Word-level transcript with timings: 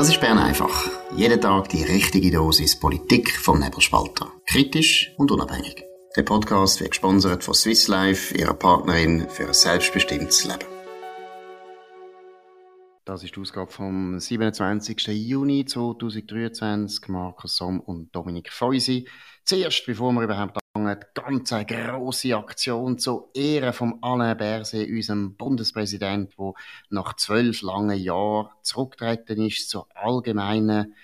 Das 0.00 0.08
ist 0.08 0.18
Bern 0.22 0.38
einfach. 0.38 0.88
Jeden 1.14 1.42
Tag 1.42 1.68
die 1.68 1.82
richtige 1.82 2.30
Dosis 2.30 2.80
Politik 2.80 3.36
vom 3.36 3.60
Nebelspalter. 3.60 4.32
Kritisch 4.46 5.12
und 5.18 5.30
unabhängig. 5.30 5.84
Der 6.16 6.22
Podcast 6.22 6.80
wird 6.80 6.92
gesponsert 6.92 7.44
von 7.44 7.52
Swiss 7.52 7.86
Life, 7.86 8.34
ihrer 8.34 8.54
Partnerin 8.54 9.28
für 9.28 9.48
ein 9.48 9.52
selbstbestimmtes 9.52 10.46
Leben. 10.46 10.64
Das 13.04 13.22
ist 13.22 13.36
die 13.36 13.40
Ausgabe 13.42 13.70
vom 13.70 14.18
27. 14.18 15.08
Juni 15.08 15.66
2023. 15.66 17.08
Markus 17.08 17.56
Somm 17.56 17.80
und 17.80 18.16
Dominik 18.16 18.50
Feusi. 18.50 19.06
Zuerst, 19.44 19.84
bevor 19.84 20.12
wir 20.12 20.22
überhaupt 20.22 20.56
anfangen, 20.86 21.04
ganz 21.14 21.52
eine 21.52 21.66
grosse 21.66 22.36
Aktion 22.36 22.98
zur 22.98 23.30
Ehre 23.34 23.72
von 23.72 23.98
Alain 24.02 24.36
Berset, 24.36 24.88
unserem 24.88 25.36
Bundespräsident, 25.36 26.34
der 26.38 26.52
nach 26.90 27.14
zwölf 27.16 27.62
langen 27.62 27.98
Jahren 27.98 28.48
zurückgetreten 28.62 29.46
ist 29.46 29.68
zur 29.70 29.86
allgemeinen, 29.94 30.94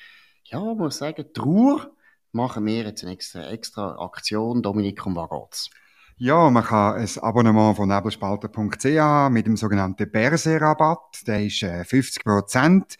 ja, 0.44 0.60
muss 0.60 0.98
sagen, 0.98 1.32
Trauer. 1.32 1.90
Machen 2.32 2.66
wir 2.66 2.84
jetzt 2.84 3.02
eine 3.02 3.12
extra, 3.12 3.48
extra 3.50 3.96
Aktion. 3.98 4.62
Dominik, 4.62 5.06
um 5.06 5.14
geht's? 5.14 5.70
Ja, 6.18 6.48
man 6.48 6.64
kann 6.64 6.94
ein 6.94 7.08
Abonnement 7.20 7.76
von 7.76 7.90
nebelspalter.ch 7.90 9.30
mit 9.30 9.46
dem 9.46 9.58
sogenannten 9.58 10.10
Berse-Rabatt. 10.10 11.26
Der 11.26 11.44
ist 11.44 11.62
äh, 11.62 11.84
50 11.84 12.24
Prozent. 12.24 12.96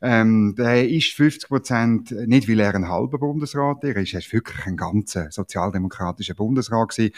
Ähm, 0.00 0.54
der 0.56 0.88
ist 0.88 1.12
50 1.14 1.48
Prozent 1.48 2.10
nicht, 2.12 2.48
weil 2.48 2.60
er 2.60 2.76
ein 2.76 2.88
halber 2.88 3.18
Bundesrat 3.18 3.82
ist. 3.82 4.14
Er 4.14 4.20
ist 4.20 4.32
wirklich 4.32 4.64
ein 4.64 4.76
ganzer 4.76 5.28
sozialdemokratischer 5.32 6.34
Bundesrat 6.34 6.90
gewesen. 6.90 7.12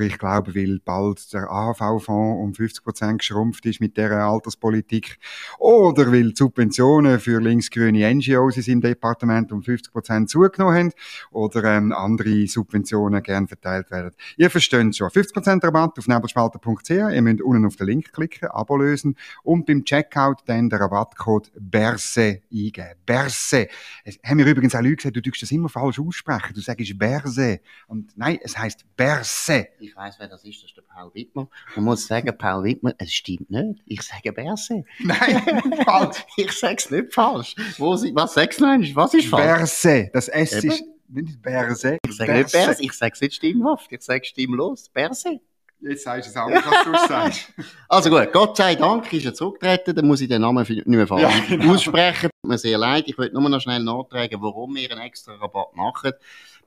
Ich 0.00 0.18
glaube, 0.18 0.54
weil 0.54 0.80
bald 0.84 1.32
der 1.32 1.50
AHV-Fonds 1.50 2.40
um 2.40 2.54
50 2.54 2.84
Prozent 2.84 3.18
geschrumpft 3.18 3.64
ist 3.66 3.80
mit 3.80 3.96
dieser 3.96 4.24
Alterspolitik. 4.24 5.18
Oder 5.58 6.10
weil 6.10 6.30
die 6.30 6.36
Subventionen 6.36 7.20
für 7.20 7.40
linksgrüne 7.40 8.14
NGOs 8.14 8.56
seinem 8.56 8.80
Departement 8.80 9.52
um 9.52 9.62
50 9.62 9.92
Prozent 9.92 10.30
zugenommen 10.30 10.76
haben. 10.76 10.92
Oder 11.30 11.64
ähm, 11.64 11.92
andere 11.92 12.46
Subventionen 12.46 13.22
gern 13.22 13.48
verteilt 13.48 13.90
werden. 13.90 14.12
Ihr 14.36 14.50
versteht 14.50 14.96
schon. 14.96 15.10
50 15.10 15.34
Prozent 15.34 15.64
Rabatt 15.64 15.98
auf 15.98 16.08
nebelspalter.ch. 16.08 16.90
Ihr 16.90 17.22
müsst 17.22 17.42
unten 17.42 17.66
auf 17.66 17.76
den 17.76 17.86
Link 17.86 18.12
klicken, 18.12 18.48
Abo 18.48 18.76
lösen 18.76 19.16
und 19.42 19.66
beim 19.66 19.84
Checkout 19.84 20.38
dann 20.46 20.68
den 20.68 20.78
Rabattcode 20.78 21.50
BERSE 21.58 22.42
eingeben. 22.52 22.94
BERSE. 23.06 23.68
Es 24.04 24.18
haben 24.24 24.36
mir 24.36 24.46
übrigens 24.46 24.74
auch 24.74 24.80
Leute 24.80 24.96
gesagt, 24.96 25.16
du 25.16 25.22
tust 25.22 25.42
das 25.42 25.50
immer 25.50 25.68
falsch 25.68 25.98
aussprechen. 25.98 26.54
Du 26.54 26.60
sagst 26.60 26.98
BERSE. 26.98 27.60
Und 27.86 28.16
nein, 28.16 28.38
es 28.42 28.56
heißt 28.56 28.84
BERSE. 28.96 29.68
Ich 29.82 29.96
weiß, 29.96 30.14
wer 30.20 30.28
das 30.28 30.44
ist, 30.44 30.62
das 30.62 30.70
ist 30.70 30.76
der 30.76 30.82
Paul 30.82 31.12
Wittmer. 31.12 31.48
Man 31.74 31.86
muss 31.86 32.06
sagen, 32.06 32.32
Paul 32.38 32.62
Wittmer, 32.62 32.94
es 32.98 33.12
stimmt 33.12 33.50
nicht. 33.50 33.82
Ich 33.86 34.02
sage 34.02 34.32
Berse. 34.32 34.84
Nein, 35.00 35.74
falsch. 35.84 36.24
ich 36.36 36.52
sage 36.52 36.76
es 36.78 36.88
nicht 36.88 37.12
falsch. 37.12 37.56
Wo, 37.78 37.94
was 38.14 38.34
sagst 38.34 38.60
du 38.60 38.64
denn? 38.66 38.94
Was 38.94 39.12
ist 39.12 39.26
falsch? 39.26 39.42
Berse. 39.44 40.10
Das 40.12 40.28
S 40.28 40.52
Eben. 40.52 40.70
ist 40.72 40.84
nicht 41.08 41.42
Berse. 41.42 41.98
Ich 42.06 42.16
sage 42.16 42.32
nicht 42.32 42.52
Berse, 42.52 42.82
ich 42.82 42.92
sage 42.92 43.12
es 43.14 43.20
nicht 43.20 43.34
stimmhaft. 43.34 43.90
Ich 43.90 44.02
sage 44.02 44.24
stimmlos. 44.24 44.88
Berse. 44.88 45.40
Jetzt 45.80 46.04
sagst 46.04 46.28
du 46.28 46.30
es 46.30 46.36
auch, 46.36 46.48
was 46.48 46.84
du 46.84 47.08
sagst. 47.08 47.52
Also 47.88 48.08
gut, 48.08 48.32
Gott 48.32 48.56
sei 48.56 48.76
Dank 48.76 49.12
ist 49.12 49.24
er 49.26 49.34
zurückgetreten, 49.34 49.96
dann 49.96 50.06
muss 50.06 50.20
ich 50.20 50.28
den 50.28 50.40
Namen 50.42 50.64
nicht 50.64 50.86
mehr 50.86 51.08
falsch 51.08 51.22
Ja, 51.22 51.32
genau. 51.48 51.74
aussprechen. 51.74 52.30
Tut 52.40 52.48
mir 52.50 52.56
sehr 52.56 52.78
leid. 52.78 53.04
Ich 53.08 53.18
wollte 53.18 53.34
nur 53.34 53.48
noch 53.48 53.60
schnell 53.60 53.82
nachtragen, 53.82 54.40
warum 54.40 54.76
wir 54.76 54.88
einen 54.92 55.00
extra 55.00 55.34
Rabatt 55.34 55.74
machen. 55.74 56.12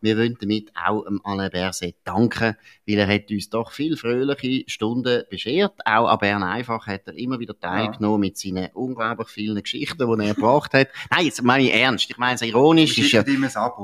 Wir 0.02 0.18
wollen 0.18 0.38
damit 0.40 0.72
auch 0.76 1.06
dem 1.06 1.22
Alain 1.24 1.50
Berset 1.50 1.96
danken, 2.04 2.56
weil 2.88 2.98
er 2.98 3.08
hat 3.08 3.32
uns 3.32 3.50
doch 3.50 3.72
viel 3.72 3.98
fröhliche 3.98 4.64
Stunden 4.68 5.24
beschert. 5.30 5.74
Auch 5.86 6.08
an 6.08 6.20
Bern 6.20 6.44
einfach 6.44 6.88
hat 6.88 7.08
er 7.08 7.18
immer 7.18 7.40
wieder 7.40 7.60
teilgenommen 7.60 8.22
mit 8.22 8.38
seinen 8.38 8.70
unglaublich 8.74 9.30
vielen 9.30 9.62
Geschichten, 9.62 9.98
die 9.98 10.26
er 10.26 10.34
gebracht 10.36 10.74
hat. 10.74 10.88
Nein, 11.12 11.26
jetzt 11.26 11.42
meine 11.44 11.64
ich 11.64 11.74
ernst. 11.74 12.10
Ich 12.10 12.18
meine 12.18 12.36
es 12.36 12.42
ironisch. 12.42 12.98
Ist 12.98 13.12
ja, 13.12 13.24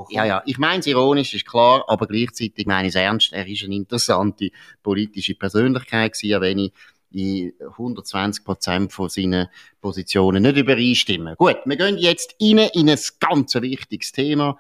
ja, 0.10 0.26
ja, 0.26 0.44
ich 0.46 0.58
meine 0.58 0.80
es 0.80 0.88
ironisch, 0.88 1.34
ist 1.34 1.48
klar, 1.48 1.84
aber 1.88 2.08
gleichzeitig 2.08 2.66
meine 2.66 2.88
ich 2.88 2.96
es 2.96 3.02
ernst. 3.02 3.34
Er 3.34 3.48
ist 3.48 3.64
eine 3.64 3.76
interessante 3.76 4.50
politische 4.84 5.36
Persönlichkeit 5.36 6.14
gewesen, 6.14 6.42
wenn 6.42 6.58
ich 6.60 6.72
in 7.12 7.54
120 7.60 8.44
Prozent 8.44 8.94
von 8.94 9.10
seinen 9.10 9.48
Positionen 9.82 10.44
nicht 10.44 10.58
übereinstimmen. 10.58 11.36
Gut, 11.36 11.58
wir 11.66 11.76
gehen 11.76 11.98
jetzt 11.98 12.36
rein 12.42 12.70
in 12.74 12.90
ein 12.90 13.00
ganz 13.20 13.56
wichtiges 13.56 14.12
Thema. 14.12 14.58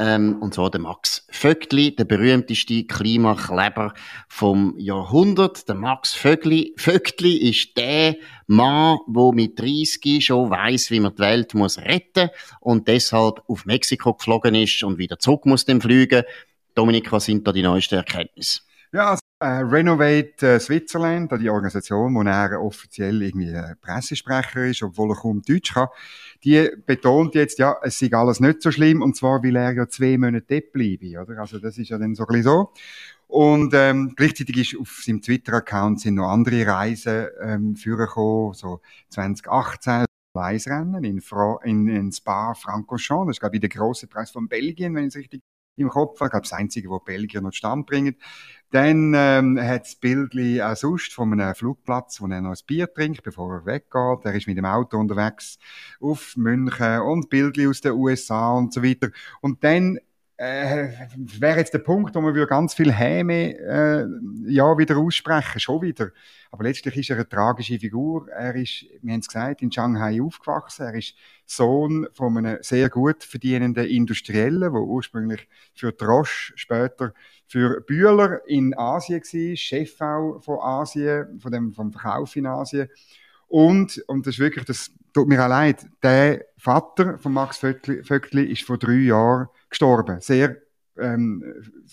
Ähm, 0.00 0.40
und 0.40 0.54
zwar 0.54 0.70
der 0.70 0.80
Max 0.80 1.26
Vögli, 1.30 1.94
der 1.94 2.04
berühmteste 2.04 2.84
Klimakleber 2.84 3.94
vom 4.28 4.78
Jahrhundert. 4.78 5.68
Der 5.68 5.74
Max 5.74 6.14
Vögli, 6.14 6.72
Vögli 6.76 7.36
ist 7.50 7.76
der 7.76 8.16
Mann, 8.46 8.98
der 9.08 9.32
mit 9.32 9.58
30 9.58 10.24
schon 10.24 10.50
weiß, 10.50 10.92
wie 10.92 11.00
man 11.00 11.16
die 11.16 11.18
Welt 11.18 11.52
muss 11.54 11.78
retten 11.78 12.30
und 12.60 12.86
deshalb 12.86 13.42
auf 13.48 13.66
Mexiko 13.66 14.14
geflogen 14.14 14.54
ist 14.54 14.84
und 14.84 14.98
wieder 14.98 15.18
zurück 15.18 15.46
muss 15.46 15.64
dem 15.64 15.80
fliegen. 15.80 16.22
Dominik, 16.76 17.10
was 17.10 17.24
sind 17.24 17.44
da 17.44 17.50
die 17.50 17.62
neuesten 17.62 17.96
Erkenntnisse? 17.96 18.60
Ja, 18.92 19.10
also, 19.10 19.20
äh, 19.40 19.46
Renovate 19.46 20.54
äh, 20.54 20.60
Switzerland, 20.60 21.30
die 21.40 21.50
Organisation, 21.50 22.14
wo 22.14 22.22
er 22.22 22.60
offiziell 22.62 23.22
irgendwie 23.22 23.50
äh, 23.50 23.74
Pressesprecher 23.80 24.64
ist, 24.66 24.82
obwohl 24.82 25.10
er 25.10 25.16
kaum 25.16 25.42
Deutsch 25.42 25.74
kann, 25.74 25.88
die 26.42 26.70
betont 26.86 27.34
jetzt, 27.34 27.58
ja, 27.58 27.76
es 27.82 27.98
sei 27.98 28.10
alles 28.12 28.40
nicht 28.40 28.62
so 28.62 28.70
schlimm, 28.72 29.02
und 29.02 29.14
zwar, 29.16 29.42
weil 29.42 29.56
er 29.56 29.72
ja 29.72 29.88
zwei 29.88 30.16
Monate 30.18 30.46
dort 30.48 30.72
bleibe, 30.72 31.20
oder? 31.20 31.38
Also, 31.40 31.58
das 31.58 31.76
ist 31.78 31.90
ja 31.90 31.98
dann 31.98 32.14
so 32.14 32.24
ein 32.24 32.26
bisschen 32.28 32.42
so. 32.44 32.72
Und 33.26 33.74
ähm, 33.74 34.14
gleichzeitig 34.16 34.56
ist 34.56 34.80
auf 34.80 35.02
seinem 35.04 35.20
Twitter-Account 35.20 36.00
sind 36.00 36.14
noch 36.14 36.30
andere 36.30 36.66
Reisen 36.66 37.26
ähm, 37.42 37.76
vorgekommen, 37.76 38.54
so 38.54 38.80
2018, 39.10 40.06
Weisrennen 40.32 41.04
in, 41.04 41.20
Fra 41.20 41.58
in, 41.64 41.88
in 41.88 42.10
Spa-Francorchamps, 42.12 43.26
das 43.28 43.36
ist, 43.36 43.40
glaube 43.40 43.56
ich, 43.56 43.60
der 43.60 43.68
grosse 43.70 44.06
Preis 44.06 44.30
von 44.30 44.48
Belgien, 44.48 44.94
wenn 44.94 45.04
ich 45.04 45.08
es 45.14 45.16
richtig 45.16 45.42
im 45.78 45.88
Kopf 45.88 46.20
habe. 46.20 46.28
Ich 46.28 46.30
glaube, 46.32 46.44
das 46.44 46.52
Einzige, 46.52 46.90
wo 46.90 46.98
Belgier 46.98 47.40
noch 47.40 47.52
Stand 47.52 47.86
bringen. 47.86 48.16
Dann 48.70 49.14
ähm, 49.16 49.58
hat 49.58 49.82
das 49.82 49.96
Bildli 49.96 50.60
auch 50.60 50.76
sonst 50.76 51.14
von 51.14 51.32
einem 51.32 51.54
Flugplatz, 51.54 52.20
wo 52.20 52.26
er 52.26 52.42
noch 52.42 52.50
ein 52.50 52.66
Bier 52.66 52.92
trinkt, 52.92 53.22
bevor 53.22 53.54
er 53.54 53.66
weggeht. 53.66 54.24
Er 54.24 54.34
ist 54.34 54.46
mit 54.46 54.58
dem 54.58 54.66
Auto 54.66 54.98
unterwegs 54.98 55.58
auf 56.00 56.36
München 56.36 57.00
und 57.00 57.30
Bildli 57.30 57.66
aus 57.66 57.80
den 57.80 57.92
USA 57.92 58.52
und 58.52 58.74
so 58.74 58.82
weiter. 58.82 59.08
Und 59.40 59.64
dann 59.64 59.98
äh, 60.38 60.90
wäre 61.40 61.58
jetzt 61.58 61.74
der 61.74 61.80
Punkt, 61.80 62.14
wo 62.14 62.20
man 62.20 62.32
würde 62.32 62.46
ganz 62.46 62.72
viel 62.72 62.92
Häme 62.92 63.58
äh, 63.58 64.06
ja 64.46 64.78
wieder 64.78 64.96
aussprechen, 64.96 65.58
schon 65.58 65.82
wieder. 65.82 66.12
Aber 66.52 66.62
letztlich 66.62 66.96
ist 66.96 67.10
er 67.10 67.16
eine 67.16 67.28
tragische 67.28 67.78
Figur. 67.78 68.28
Er 68.28 68.54
ist, 68.54 68.86
wir 69.02 69.12
haben 69.12 69.20
es 69.20 69.26
gesagt, 69.26 69.62
in 69.62 69.72
Shanghai 69.72 70.22
aufgewachsen. 70.22 70.86
Er 70.86 70.94
ist 70.94 71.14
Sohn 71.44 72.06
von 72.12 72.38
einem 72.38 72.58
sehr 72.60 72.88
gut 72.88 73.24
verdienenden 73.24 73.86
Industriellen, 73.86 74.60
der 74.60 74.80
ursprünglich 74.80 75.48
für 75.74 75.96
Trosch, 75.96 76.52
später 76.54 77.12
für 77.48 77.80
Bühler 77.80 78.40
in 78.46 78.78
Asien 78.78 79.20
war, 79.20 79.56
Chef 79.56 80.00
auch 80.00 80.40
von 80.40 80.60
Asien, 80.60 81.40
von 81.40 81.50
dem, 81.50 81.72
vom 81.72 81.90
Verkauf 81.90 82.36
in 82.36 82.46
Asien. 82.46 82.88
Und, 83.48 84.04
und 84.06 84.26
das 84.26 84.34
ist 84.34 84.40
wirklich, 84.40 84.66
das 84.66 84.92
tut 85.12 85.26
mir 85.26 85.42
auch 85.42 85.48
leid, 85.48 85.84
der 86.02 86.44
Vater 86.58 87.18
von 87.18 87.32
Max 87.32 87.58
Vöckli, 87.58 88.04
Vöckli 88.04 88.44
ist 88.44 88.62
vor 88.62 88.78
drei 88.78 88.92
Jahren 88.92 89.48
gestorben. 89.70 90.20
Sehr, 90.20 90.56
ähm, 90.98 91.42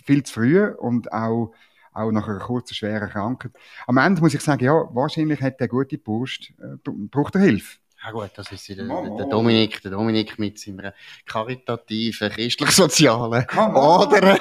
viel 0.06 0.24
zu 0.24 0.34
früh 0.34 0.68
und 0.68 1.12
auch, 1.12 1.54
auch 1.94 2.12
nach 2.12 2.28
einer 2.28 2.40
kurzen, 2.40 2.76
schweren 2.76 3.10
Krankheit. 3.10 3.52
Am 3.88 3.98
Ende 3.98 4.22
muss 4.22 4.34
ich 4.34 4.42
sagen, 4.42 4.64
ja, 4.64 4.74
wahrscheinlich 4.94 5.42
hat 5.42 5.60
der 5.60 5.68
gute 5.68 5.98
Burst, 5.98 6.52
äh, 6.60 6.78
braucht 6.86 7.36
er 7.36 7.42
Hilfe. 7.42 7.78
Ja 8.04 8.12
gut, 8.12 8.30
das 8.36 8.52
ist 8.52 8.70
der, 8.70 8.86
der 8.86 9.26
Dominik, 9.26 9.82
der 9.82 9.90
Dominik 9.90 10.38
mit 10.38 10.60
seiner 10.60 10.94
karitativen, 11.26 12.30
christlich-sozialen. 12.30 13.48
Oder? 13.74 14.38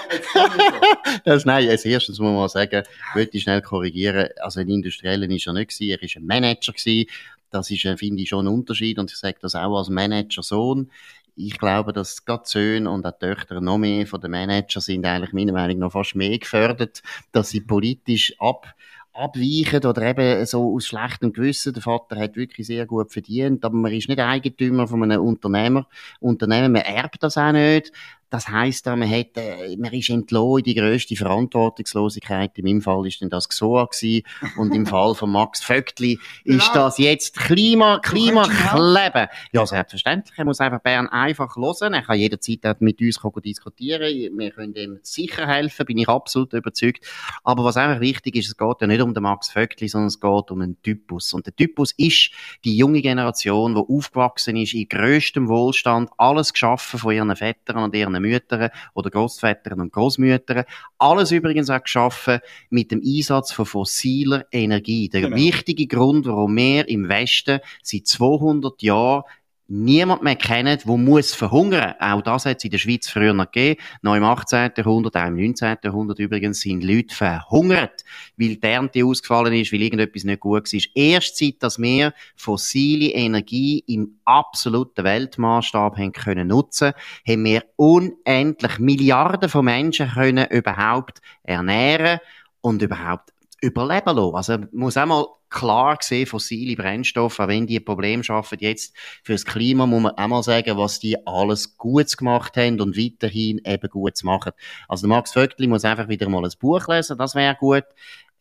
Das, 1.25 1.47
nein, 1.47 1.71
als 1.71 1.87
erstes 1.87 2.19
muss 2.19 2.31
man 2.31 2.49
sagen, 2.51 2.83
wollte 3.15 3.37
ich 3.39 3.45
schnell 3.45 3.63
korrigieren. 3.63 4.29
Also 4.43 4.61
ein 4.61 4.69
Industrieller 4.69 5.31
ist 5.31 5.47
er 5.47 5.55
nicht 5.55 5.71
gewesen, 5.71 5.91
er 5.91 6.03
ist 6.03 6.17
ein 6.17 6.27
Manager 6.27 6.73
gewesen. 6.73 7.09
Das 7.49 7.71
ist, 7.71 7.85
äh, 7.87 7.97
finde 7.97 8.23
ich, 8.23 8.29
schon 8.29 8.47
ein 8.47 8.53
Unterschied 8.53 8.99
und 8.99 9.11
ich 9.11 9.17
sage 9.17 9.39
das 9.41 9.55
auch 9.55 9.79
als 9.79 9.89
Manager-Sohn. 9.89 10.91
Ich 11.37 11.59
glaube, 11.59 11.93
dass 11.93 12.25
gerade 12.25 12.45
Söhne 12.47 12.91
und 12.91 13.05
auch 13.05 13.19
Töchter 13.19 13.61
noch 13.61 13.79
mehr 13.79 14.07
von 14.07 14.21
den 14.21 14.31
Manager 14.31 14.81
sind 14.81 15.05
eigentlich 15.05 15.33
meiner 15.33 15.53
Meinung 15.53 15.79
nach 15.79 15.93
fast 15.93 16.15
mehr 16.15 16.39
gefördert, 16.39 17.03
dass 17.33 17.51
sie 17.51 17.61
politisch 17.61 18.35
ab 18.39 18.75
abweichen 19.15 19.85
oder 19.85 20.03
eben 20.03 20.45
so 20.45 20.75
aus 20.75 20.87
schlechtem 20.87 21.33
Gewissen. 21.33 21.73
Der 21.73 21.83
Vater 21.83 22.17
hat 22.17 22.37
wirklich 22.37 22.67
sehr 22.67 22.85
gut 22.85 23.13
verdient, 23.13 23.65
aber 23.65 23.77
man 23.77 23.93
ist 23.93 24.09
nicht 24.09 24.21
Eigentümer 24.21 24.89
von 24.89 25.03
einem 25.05 25.23
Unternehmer. 25.23 25.87
Unternehmen, 26.21 26.73
man 26.73 26.83
erbt 26.83 27.23
das 27.23 27.39
auch 27.39 27.53
nicht. 27.53 27.93
Das 28.35 28.49
heisst 28.49 28.87
man 28.87 29.09
hat, 29.09 29.37
äh, 29.37 29.77
man 29.77 29.93
ist 29.93 30.11
entlohnt 30.11 30.67
in 30.67 30.75
die 30.75 30.81
grösste 30.81 31.15
Verantwortungslosigkeit. 31.15 32.59
In 32.59 32.65
meinem 32.65 32.83
Fall 32.83 33.07
ist 33.07 33.21
denn 33.21 33.31
das 33.31 33.49
GSOA 33.49 33.85
gewesen. 33.85 34.25
Und 34.57 34.75
im 34.75 34.87
Fall 34.87 35.15
von 35.15 35.31
Max 35.31 35.63
Vögtli 35.63 36.19
ist 36.45 36.73
genau. 36.73 36.87
das 36.87 36.99
jetzt 36.99 37.37
Klima, 37.37 38.01
Klimakleben. 38.01 39.29
Ja, 39.53 39.65
selbstverständlich. 39.65 40.37
Er 40.37 40.45
muss 40.45 40.59
einfach 40.59 40.81
Bern 40.81 41.09
einfach 41.09 41.55
hören. 41.55 41.95
Er 41.95 42.03
kann 42.03 42.19
jederzeit 42.19 42.81
mit 42.81 43.01
uns 43.01 43.21
diskutieren. 43.45 44.37
Wir 44.37 44.51
können 44.51 44.75
ihm 44.75 44.99
sicher 45.03 45.47
helfen, 45.47 45.87
bin 45.87 45.99
ich 45.99 46.09
absolut 46.09 46.53
überzeugt. 46.55 47.07
Aber 47.45 47.63
was 47.63 47.77
einfach 47.77 48.01
wichtig 48.01 48.35
ist, 48.35 48.49
es 48.49 48.57
geht 48.57 48.81
ja 48.81 48.89
nicht 48.89 49.01
um 49.01 49.15
den 49.15 49.23
Max 49.23 49.49
Vögtli, 49.49 49.87
sondern 49.87 50.09
es 50.09 50.19
geht 50.19 50.51
um 50.51 50.61
einen 50.61 50.83
Typus. 50.83 51.33
Und 51.35 51.47
der 51.47 51.55
Typus 51.55 51.93
ist 51.97 52.33
die 52.65 52.77
junge 52.77 53.01
Generation, 53.01 53.77
die 53.77 53.81
aufgewachsen 53.81 54.57
ist 54.57 54.75
in 54.75 54.89
größtem 54.89 55.47
Wohlstand, 55.47 56.11
alles 56.19 56.53
geschaffen 56.53 56.99
von 56.99 57.15
ihren 57.15 57.37
Vätern 57.37 57.77
und 57.77 57.95
ihren 57.95 58.24
Müttern 58.29 58.71
oder 58.95 59.11
Großvätern 59.11 59.81
und 59.81 59.93
Großmüttern. 59.93 60.65
Alles 60.99 61.31
übrigens 61.31 61.71
auch 61.71 61.83
geschaffen 61.83 62.41
mit 62.71 62.91
dem 62.91 63.03
Einsatz 63.05 63.53
von 63.53 63.67
fossiler 63.67 64.47
Energie. 64.51 65.09
Der 65.09 65.23
genau. 65.23 65.37
wichtige 65.37 65.87
Grund, 65.87 66.27
warum 66.27 66.57
wir 66.57 66.89
im 66.89 67.09
Westen 67.09 67.61
seit 67.83 68.07
200 68.07 68.83
Jahren 68.83 69.25
niemand 69.67 70.23
mehr 70.23 70.37
kennen, 70.37 70.79
wo 70.85 70.97
muss 70.97 71.35
verhungern. 71.35 71.95
Auch 71.99 72.23
das 72.23 72.47
hat 72.47 72.59
es 72.59 72.65
in 72.65 72.71
der 72.71 72.79
Schweiz 72.79 73.09
früher 73.09 73.33
noch 73.33 73.51
gegeben. 73.51 73.81
Noch 74.03 74.15
im 74.15 74.25
18. 74.25 74.73
Jahrhundert, 74.77 75.17
auch 75.17 75.27
im 75.27 75.37
19. 75.37 75.79
Jahrhundert 75.83 76.19
übrigens, 76.19 76.61
sind 76.61 76.85
Leute 76.85 77.15
verhungert, 77.15 78.05
weil 78.37 78.57
die 78.57 78.63
Ernte 78.63 79.05
ausgefallen 79.05 79.55
ist, 79.55 79.73
weil 79.73 79.83
irgendetwas 79.83 80.25
nicht 80.25 80.41
gut 80.41 80.73
war. 80.73 80.81
Erst 80.95 81.37
seit, 81.39 81.63
dass 81.63 81.79
wir 81.79 82.13
fossile 82.37 83.11
Energie 83.11 83.83
im 83.87 84.19
absoluten 84.25 85.05
Weltmaßstab 85.05 85.97
haben 85.97 86.13
können 86.13 86.49
nutzen, 86.49 86.93
haben 87.27 87.45
wir 87.45 87.65
unendlich 87.77 88.79
Milliarden 88.79 89.49
von 89.49 89.65
Menschen 89.65 90.11
können 90.11 90.47
überhaupt 90.51 91.21
ernähren 91.43 92.21
und 92.61 92.83
überhaupt 92.83 93.34
überleben 93.65 94.17
lassen. 94.17 94.37
Also, 94.37 94.59
muss 94.73 94.97
einmal 94.97 95.27
klar 95.51 95.99
sehen, 96.01 96.27
fossile 96.27 96.77
Brennstoffe, 96.77 97.39
auch 97.41 97.49
wenn 97.49 97.67
die 97.67 97.81
Probleme 97.81 98.25
schaffen 98.25 98.59
jetzt 98.61 98.95
fürs 99.23 99.45
Klima, 99.45 99.87
muss 99.87 100.03
man 100.03 100.13
auch 100.13 100.29
mal 100.29 100.43
sagen, 100.43 100.77
was 100.77 100.99
die 100.99 101.17
alles 101.27 101.77
gut 101.77 102.17
gemacht 102.17 102.57
haben 102.57 102.81
und 102.81 102.97
weiterhin 102.97 103.61
eben 103.65 103.89
gut 103.89 104.23
machen. 104.25 104.53
Also, 104.89 105.07
der 105.07 105.17
Max 105.17 105.33
Vögtli 105.33 105.67
muss 105.67 105.85
einfach 105.85 106.09
wieder 106.09 106.29
mal 106.29 106.45
ein 106.45 106.53
Buch 106.59 106.87
lesen, 106.89 107.19
das 107.19 107.35
wäre 107.35 107.57
gut 107.59 107.85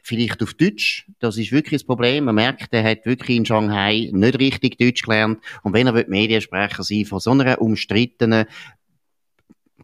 vielleicht 0.04 0.44
auf 0.44 0.54
Deutsch. 0.54 1.08
Das 1.20 1.38
ist 1.38 1.52
wirklich 1.52 1.82
das 1.82 1.88
Problem. 1.88 2.26
Man 2.26 2.36
merkt, 2.36 2.68
er 2.72 2.84
hat 2.84 3.06
wirklich 3.06 3.38
in 3.38 3.46
Shanghai 3.46 4.10
nicht 4.12 4.38
richtig 4.38 4.78
Deutsch 4.78 5.02
gelernt. 5.02 5.42
Und 5.64 5.74
wenn 5.74 5.88
er 5.88 6.06
Mediensprecher 6.08 6.84
sein 6.84 7.06
von 7.06 7.20
so 7.20 7.32
einer 7.32 7.62
umstrittenen 7.62 8.46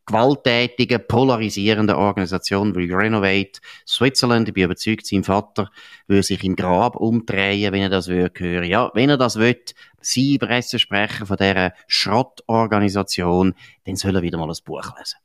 gewalttätigen, 0.10 1.02
polarisierenden 1.08 1.96
Organisation 1.96 2.76
wie 2.76 2.92
Renovate 2.92 3.62
Switzerland. 3.88 4.48
Ich 4.48 4.54
bin 4.54 4.66
überzeugt, 4.66 5.06
sein 5.06 5.24
Vater 5.24 5.70
würde 6.08 6.24
sich 6.24 6.44
im 6.44 6.56
Grab 6.56 6.96
umdrehen, 6.96 7.72
wenn 7.72 7.84
er 7.84 7.90
das 7.90 8.08
würde 8.08 8.40
hören. 8.40 8.66
Ja, 8.66 8.92
wenn 8.94 9.10
er 9.10 9.18
das 9.18 9.38
will, 9.38 9.62
Sie 10.02 10.38
Pressesprecher 10.38 11.26
von 11.26 11.38
dieser 11.38 11.74
Schrottorganisation, 11.88 13.54
dann 13.86 13.96
soll 13.96 14.16
er 14.16 14.22
wieder 14.22 14.38
mal 14.38 14.50
ein 14.50 14.56
Buch 14.66 14.98
lesen. 14.98 15.18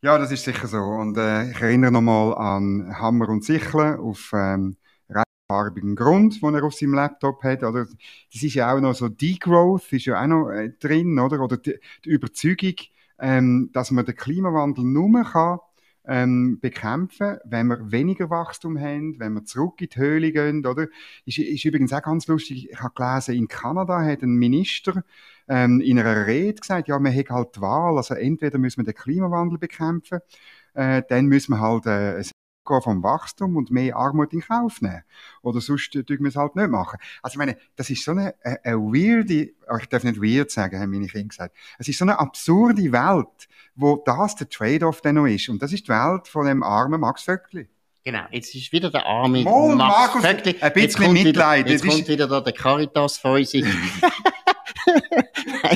Ja, 0.00 0.18
das 0.18 0.32
ist 0.32 0.44
sicher 0.44 0.66
so. 0.66 0.78
Und 0.78 1.16
äh, 1.16 1.50
ich 1.50 1.60
erinnere 1.60 1.92
nochmal 1.92 2.34
an 2.34 2.92
Hammer 2.98 3.28
und 3.28 3.44
Sichel 3.44 3.98
auf 3.98 4.32
ähm, 4.34 4.76
farbigen 5.52 5.94
Grund, 5.94 6.42
den 6.42 6.54
er 6.54 6.64
auf 6.64 6.74
seinem 6.74 6.94
Laptop 6.94 7.42
hat. 7.44 7.62
Oder 7.62 7.84
das 7.84 8.42
ist 8.42 8.54
ja 8.54 8.72
auch 8.72 8.80
noch 8.80 8.94
so 8.94 9.08
Degrowth, 9.08 9.92
ist 9.92 10.06
ja 10.06 10.22
auch 10.22 10.26
noch 10.26 10.50
äh, 10.50 10.70
drin, 10.80 11.18
oder? 11.18 11.40
Oder 11.40 11.58
die, 11.58 11.78
die 12.04 12.10
Überzeugung, 12.10 12.74
ähm, 13.22 13.70
dass 13.72 13.90
man 13.92 14.04
den 14.04 14.16
Klimawandel 14.16 14.84
nur 14.84 15.22
kann, 15.22 15.60
ähm, 16.04 16.58
bekämpfen, 16.60 17.38
wenn 17.44 17.68
wir 17.68 17.92
weniger 17.92 18.28
Wachstum 18.28 18.78
haben, 18.78 19.20
wenn 19.20 19.34
wir 19.34 19.44
zurück 19.44 19.80
in 19.80 19.88
die 19.88 20.00
Höhle 20.00 20.32
gehen, 20.32 20.66
oder? 20.66 20.88
Ist, 21.24 21.38
ist 21.38 21.64
übrigens 21.64 21.92
auch 21.92 22.02
ganz 22.02 22.26
lustig, 22.26 22.70
ich 22.70 22.80
habe 22.80 22.94
gelesen, 22.94 23.36
in 23.36 23.46
Kanada 23.46 24.02
hat 24.02 24.22
ein 24.22 24.34
Minister 24.34 25.04
ähm, 25.48 25.80
in 25.80 26.00
einer 26.00 26.26
Rede 26.26 26.60
gesagt, 26.60 26.88
ja, 26.88 26.98
man 26.98 27.16
hat 27.16 27.30
halt 27.30 27.56
die 27.56 27.60
Wahl, 27.60 27.96
also 27.96 28.14
entweder 28.14 28.58
müssen 28.58 28.84
wir 28.84 28.92
den 28.92 29.00
Klimawandel 29.00 29.58
bekämpfen, 29.58 30.18
äh, 30.74 31.02
dann 31.08 31.26
müssen 31.26 31.52
wir 31.52 31.60
halt 31.60 31.86
äh, 31.86 32.22
vom 32.64 33.02
Wachstum 33.02 33.56
und 33.56 33.70
mehr 33.70 33.96
Armut 33.96 34.32
in 34.32 34.40
Kauf 34.40 34.80
nehmen. 34.80 35.02
Oder 35.42 35.60
sonst 35.60 35.90
tun 35.92 36.04
wir 36.06 36.28
es 36.28 36.36
halt 36.36 36.56
nicht 36.56 36.68
machen. 36.68 36.98
Also 37.22 37.34
ich 37.34 37.38
meine, 37.38 37.56
das 37.76 37.90
ist 37.90 38.04
so 38.04 38.12
eine, 38.12 38.34
eine, 38.42 38.64
eine 38.64 38.76
weirde, 38.76 39.52
oh, 39.68 39.76
ich 39.80 39.88
darf 39.88 40.04
nicht 40.04 40.20
weird 40.20 40.50
sagen, 40.50 40.78
haben 40.80 40.90
meine 40.90 41.06
Kinder 41.06 41.28
gesagt. 41.28 41.56
Es 41.78 41.88
ist 41.88 41.98
so 41.98 42.04
eine 42.04 42.18
absurde 42.18 42.92
Welt, 42.92 43.48
wo 43.74 44.02
das 44.04 44.36
der 44.36 44.48
Trade-off 44.48 45.00
dann 45.00 45.16
noch 45.16 45.26
ist. 45.26 45.48
Und 45.48 45.62
das 45.62 45.72
ist 45.72 45.86
die 45.86 45.90
Welt 45.90 46.28
von 46.28 46.46
dem 46.46 46.62
armen 46.62 47.00
Max 47.00 47.22
Vöckli. 47.22 47.68
Genau, 48.04 48.24
jetzt 48.32 48.54
ist 48.54 48.72
wieder 48.72 48.90
der 48.90 49.06
arme 49.06 49.42
Mol, 49.42 49.76
Max 49.76 50.14
Markus, 50.14 50.22
Vöckli. 50.22 50.56
Ein 50.60 50.72
bisschen 50.72 51.12
Mitleid. 51.12 51.66
Wieder, 51.66 51.74
jetzt 51.74 51.86
kommt 51.86 52.08
wieder 52.08 52.26
da 52.26 52.40
der 52.40 52.52
Caritas 52.52 53.18
von 53.18 53.38
uns. 53.38 53.52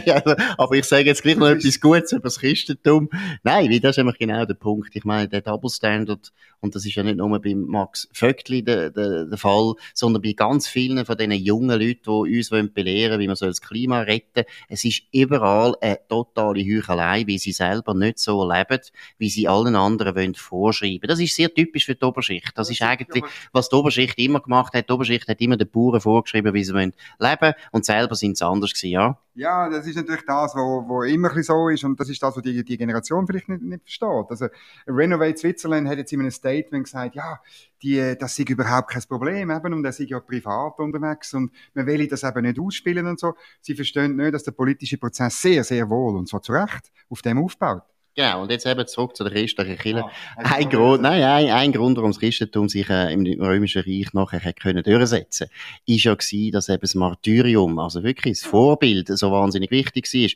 also, 0.06 0.35
aber 0.58 0.75
ich 0.75 0.85
sage 0.85 1.05
jetzt 1.05 1.23
gleich 1.23 1.37
noch 1.37 1.49
etwas 1.49 1.81
Gutes 1.81 2.12
über 2.12 2.23
das 2.23 2.38
Christentum. 2.38 3.08
Nein, 3.43 3.70
weil 3.70 3.81
das 3.81 3.93
ist 3.93 3.99
nämlich 3.99 4.19
genau 4.19 4.44
der 4.44 4.55
Punkt. 4.55 4.94
Ich 4.94 5.05
meine, 5.05 5.29
der 5.29 5.43
Double 5.43 5.70
Standard, 5.70 6.32
und 6.61 6.75
das 6.75 6.85
ist 6.85 6.94
ja 6.94 7.03
nicht 7.03 7.17
nur 7.17 7.41
bei 7.41 7.55
Max 7.55 8.08
Vöckli 8.12 8.62
der, 8.62 8.91
der, 8.91 9.26
der 9.26 9.38
Fall, 9.38 9.75
sondern 9.94 10.23
bei 10.23 10.32
ganz 10.32 10.69
vielen 10.69 11.05
von 11.05 11.17
diesen 11.17 11.32
jungen 11.32 11.81
Leuten, 11.81 12.03
die 12.05 12.37
uns 12.38 12.50
wollen 12.50 12.73
belehren 12.73 13.20
wie 13.20 13.26
man 13.26 13.37
soll 13.37 13.49
das 13.49 13.61
Klima 13.61 14.00
retten 14.00 14.44
Es 14.69 14.85
ist 14.85 15.03
überall 15.12 15.75
eine 15.81 15.99
totale 16.08 16.61
Heuchelei, 16.61 17.25
wie 17.26 17.38
sie 17.38 17.53
selber 17.53 17.94
nicht 17.94 18.19
so 18.19 18.49
leben, 18.50 18.81
wie 19.19 19.29
sie 19.29 19.49
allen 19.49 19.76
anderen 19.76 20.14
wollen 20.17 20.35
vorschreiben. 20.35 21.08
Das 21.08 21.20
ist 21.20 21.35
sehr 21.35 21.53
typisch 21.53 21.87
für 21.87 21.94
die 21.94 22.05
Oberschicht. 22.05 22.53
Das, 22.56 22.70
ist 22.70 22.82
eigentlich, 22.82 23.25
was 23.53 23.69
die 23.69 23.76
Oberschicht 23.76 24.19
immer 24.19 24.41
gemacht 24.41 24.75
hat. 24.75 24.88
Die 24.88 24.93
Oberschicht 24.93 25.29
hat 25.29 25.41
immer 25.41 25.56
den 25.56 25.70
Bauern 25.70 26.00
vorgeschrieben, 26.00 26.55
wie 26.55 26.64
sie 26.64 26.73
leben 26.73 26.94
wollen 27.19 27.55
und 27.73 27.85
selber 27.85 28.14
sind 28.14 28.32
es 28.32 28.43
anders 28.43 28.73
gewesen, 28.73 28.95
ja. 28.96 29.19
Ja, 29.34 29.69
das 29.69 29.87
ist 29.87 29.96
natürlich 29.96 30.25
das, 30.26 30.54
wo 30.54 31.02
immer 31.02 31.31
ein 31.31 31.43
so 31.43 31.69
ist 31.69 31.84
und 31.84 32.00
das 32.00 32.08
ist 32.08 32.22
das, 32.22 32.34
was 32.34 32.43
die, 32.43 32.64
die 32.64 32.78
Generation 32.78 33.26
vielleicht 33.26 33.50
nicht, 33.50 33.60
nicht 33.60 33.82
versteht. 33.82 34.31
Also 34.31 34.46
Renovate 34.87 35.37
Switzerland 35.37 35.87
hat 35.88 35.98
jetzt 35.98 36.12
in 36.14 36.20
einem 36.20 36.31
Statement 36.31 36.84
gesagt, 36.84 37.14
ja, 37.14 37.38
die, 37.82 38.16
das 38.19 38.34
sei 38.34 38.44
überhaupt 38.48 38.90
kein 38.90 39.02
Problem 39.02 39.50
eben 39.50 39.75
und 39.75 39.84
er 39.84 39.93
sei 39.93 40.04
ja 40.04 40.20
privat 40.20 40.78
unterwegs 40.78 41.34
und 41.34 41.52
man 41.75 41.84
will 41.84 42.08
das 42.08 42.22
eben 42.22 42.43
nicht 42.43 42.58
ausspielen 42.58 43.06
und 43.06 43.20
so. 43.20 43.34
Sie 43.60 43.75
verstehen 43.75 44.16
nicht, 44.16 44.32
dass 44.32 44.44
der 44.44 44.52
politische 44.52 44.96
Prozess 44.96 45.43
sehr, 45.43 45.62
sehr 45.64 45.90
wohl 45.90 46.16
und 46.16 46.28
zwar 46.28 46.40
zu 46.40 46.52
Recht 46.52 46.90
auf 47.10 47.20
dem 47.20 47.38
aufbaut. 47.38 47.82
Genau, 48.18 48.40
und 48.40 48.50
jetzt 48.50 48.64
eben 48.64 48.86
zurück 48.86 49.14
zu 49.14 49.24
der 49.24 49.32
christlichen 49.34 49.76
Kirche. 49.76 50.06
Ah, 50.36 50.54
ein 50.54 50.70
Grund, 50.70 51.02
nein, 51.02 51.22
ein, 51.22 51.50
ein 51.50 51.70
Grund, 51.70 51.98
warum 51.98 52.12
das 52.12 52.18
Christentum 52.18 52.66
sich 52.66 52.88
äh, 52.88 53.12
im 53.12 53.26
Römischen 53.38 53.82
Reich 53.82 54.14
nachher 54.14 54.42
hat 54.42 54.58
können 54.58 54.82
durchsetzen 54.82 55.48
ist 55.84 56.04
ja 56.04 56.14
gewesen, 56.14 56.50
dass 56.50 56.70
eben 56.70 56.80
das 56.80 56.94
Martyrium, 56.94 57.78
also 57.78 58.02
wirklich 58.02 58.40
das 58.40 58.48
Vorbild, 58.48 59.08
so 59.08 59.30
wahnsinnig 59.30 59.70
wichtig 59.70 60.10
war. 60.14 60.30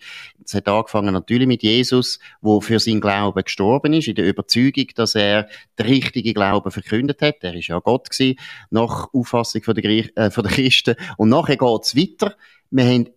Es 0.45 0.55
hat 0.55 0.69
angefangen 0.69 1.15
natürlich 1.15 1.49
mit 1.49 1.63
Jesus, 1.63 2.19
wo 2.43 2.61
für 2.61 2.79
seinen 2.79 3.01
Glauben 3.01 3.43
gestorben 3.43 3.95
ist, 3.95 4.09
in 4.09 4.15
der 4.15 4.27
Überzeugung, 4.27 4.89
dass 4.95 5.15
er 5.15 5.49
den 5.79 5.87
richtigen 5.87 6.35
Glauben 6.35 6.71
verkündet 6.71 7.23
hat. 7.23 7.37
Er 7.41 7.55
ist 7.55 7.69
ja 7.69 7.79
Gott 7.79 8.11
gewesen, 8.11 8.39
nach 8.69 9.09
Auffassung 9.15 9.63
von 9.63 9.75
der, 9.75 10.17
äh, 10.19 10.31
von 10.31 10.45
der 10.45 10.53
Christen. 10.53 10.97
Und 11.17 11.31
nachher 11.31 11.57
geht's 11.57 11.97
weiter. 11.97 12.37
Wir 12.71 12.85
haben 12.85 13.09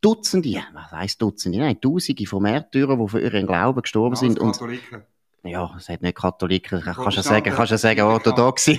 Dutzende, 0.00 0.62
was 0.72 0.90
heisst 0.92 1.20
Dutzende? 1.20 1.58
Nein, 1.58 1.80
Tausende 1.80 2.26
von 2.26 2.42
Märtyrern, 2.42 2.98
die 2.98 3.08
für 3.08 3.20
ihren 3.20 3.46
Glauben 3.46 3.82
gestorben 3.82 4.14
ja, 4.14 4.20
sind. 4.20 4.38
Und, 4.38 4.58
ja, 5.42 5.74
es 5.78 5.88
hat 5.88 6.02
nicht 6.02 6.16
Katholiken, 6.16 6.82
kannst 6.82 7.16
du 7.16 7.22
sagen, 7.22 7.50
kannst 7.54 7.72
du 7.72 7.78
sagen, 7.78 8.02
orthodoxe. 8.02 8.72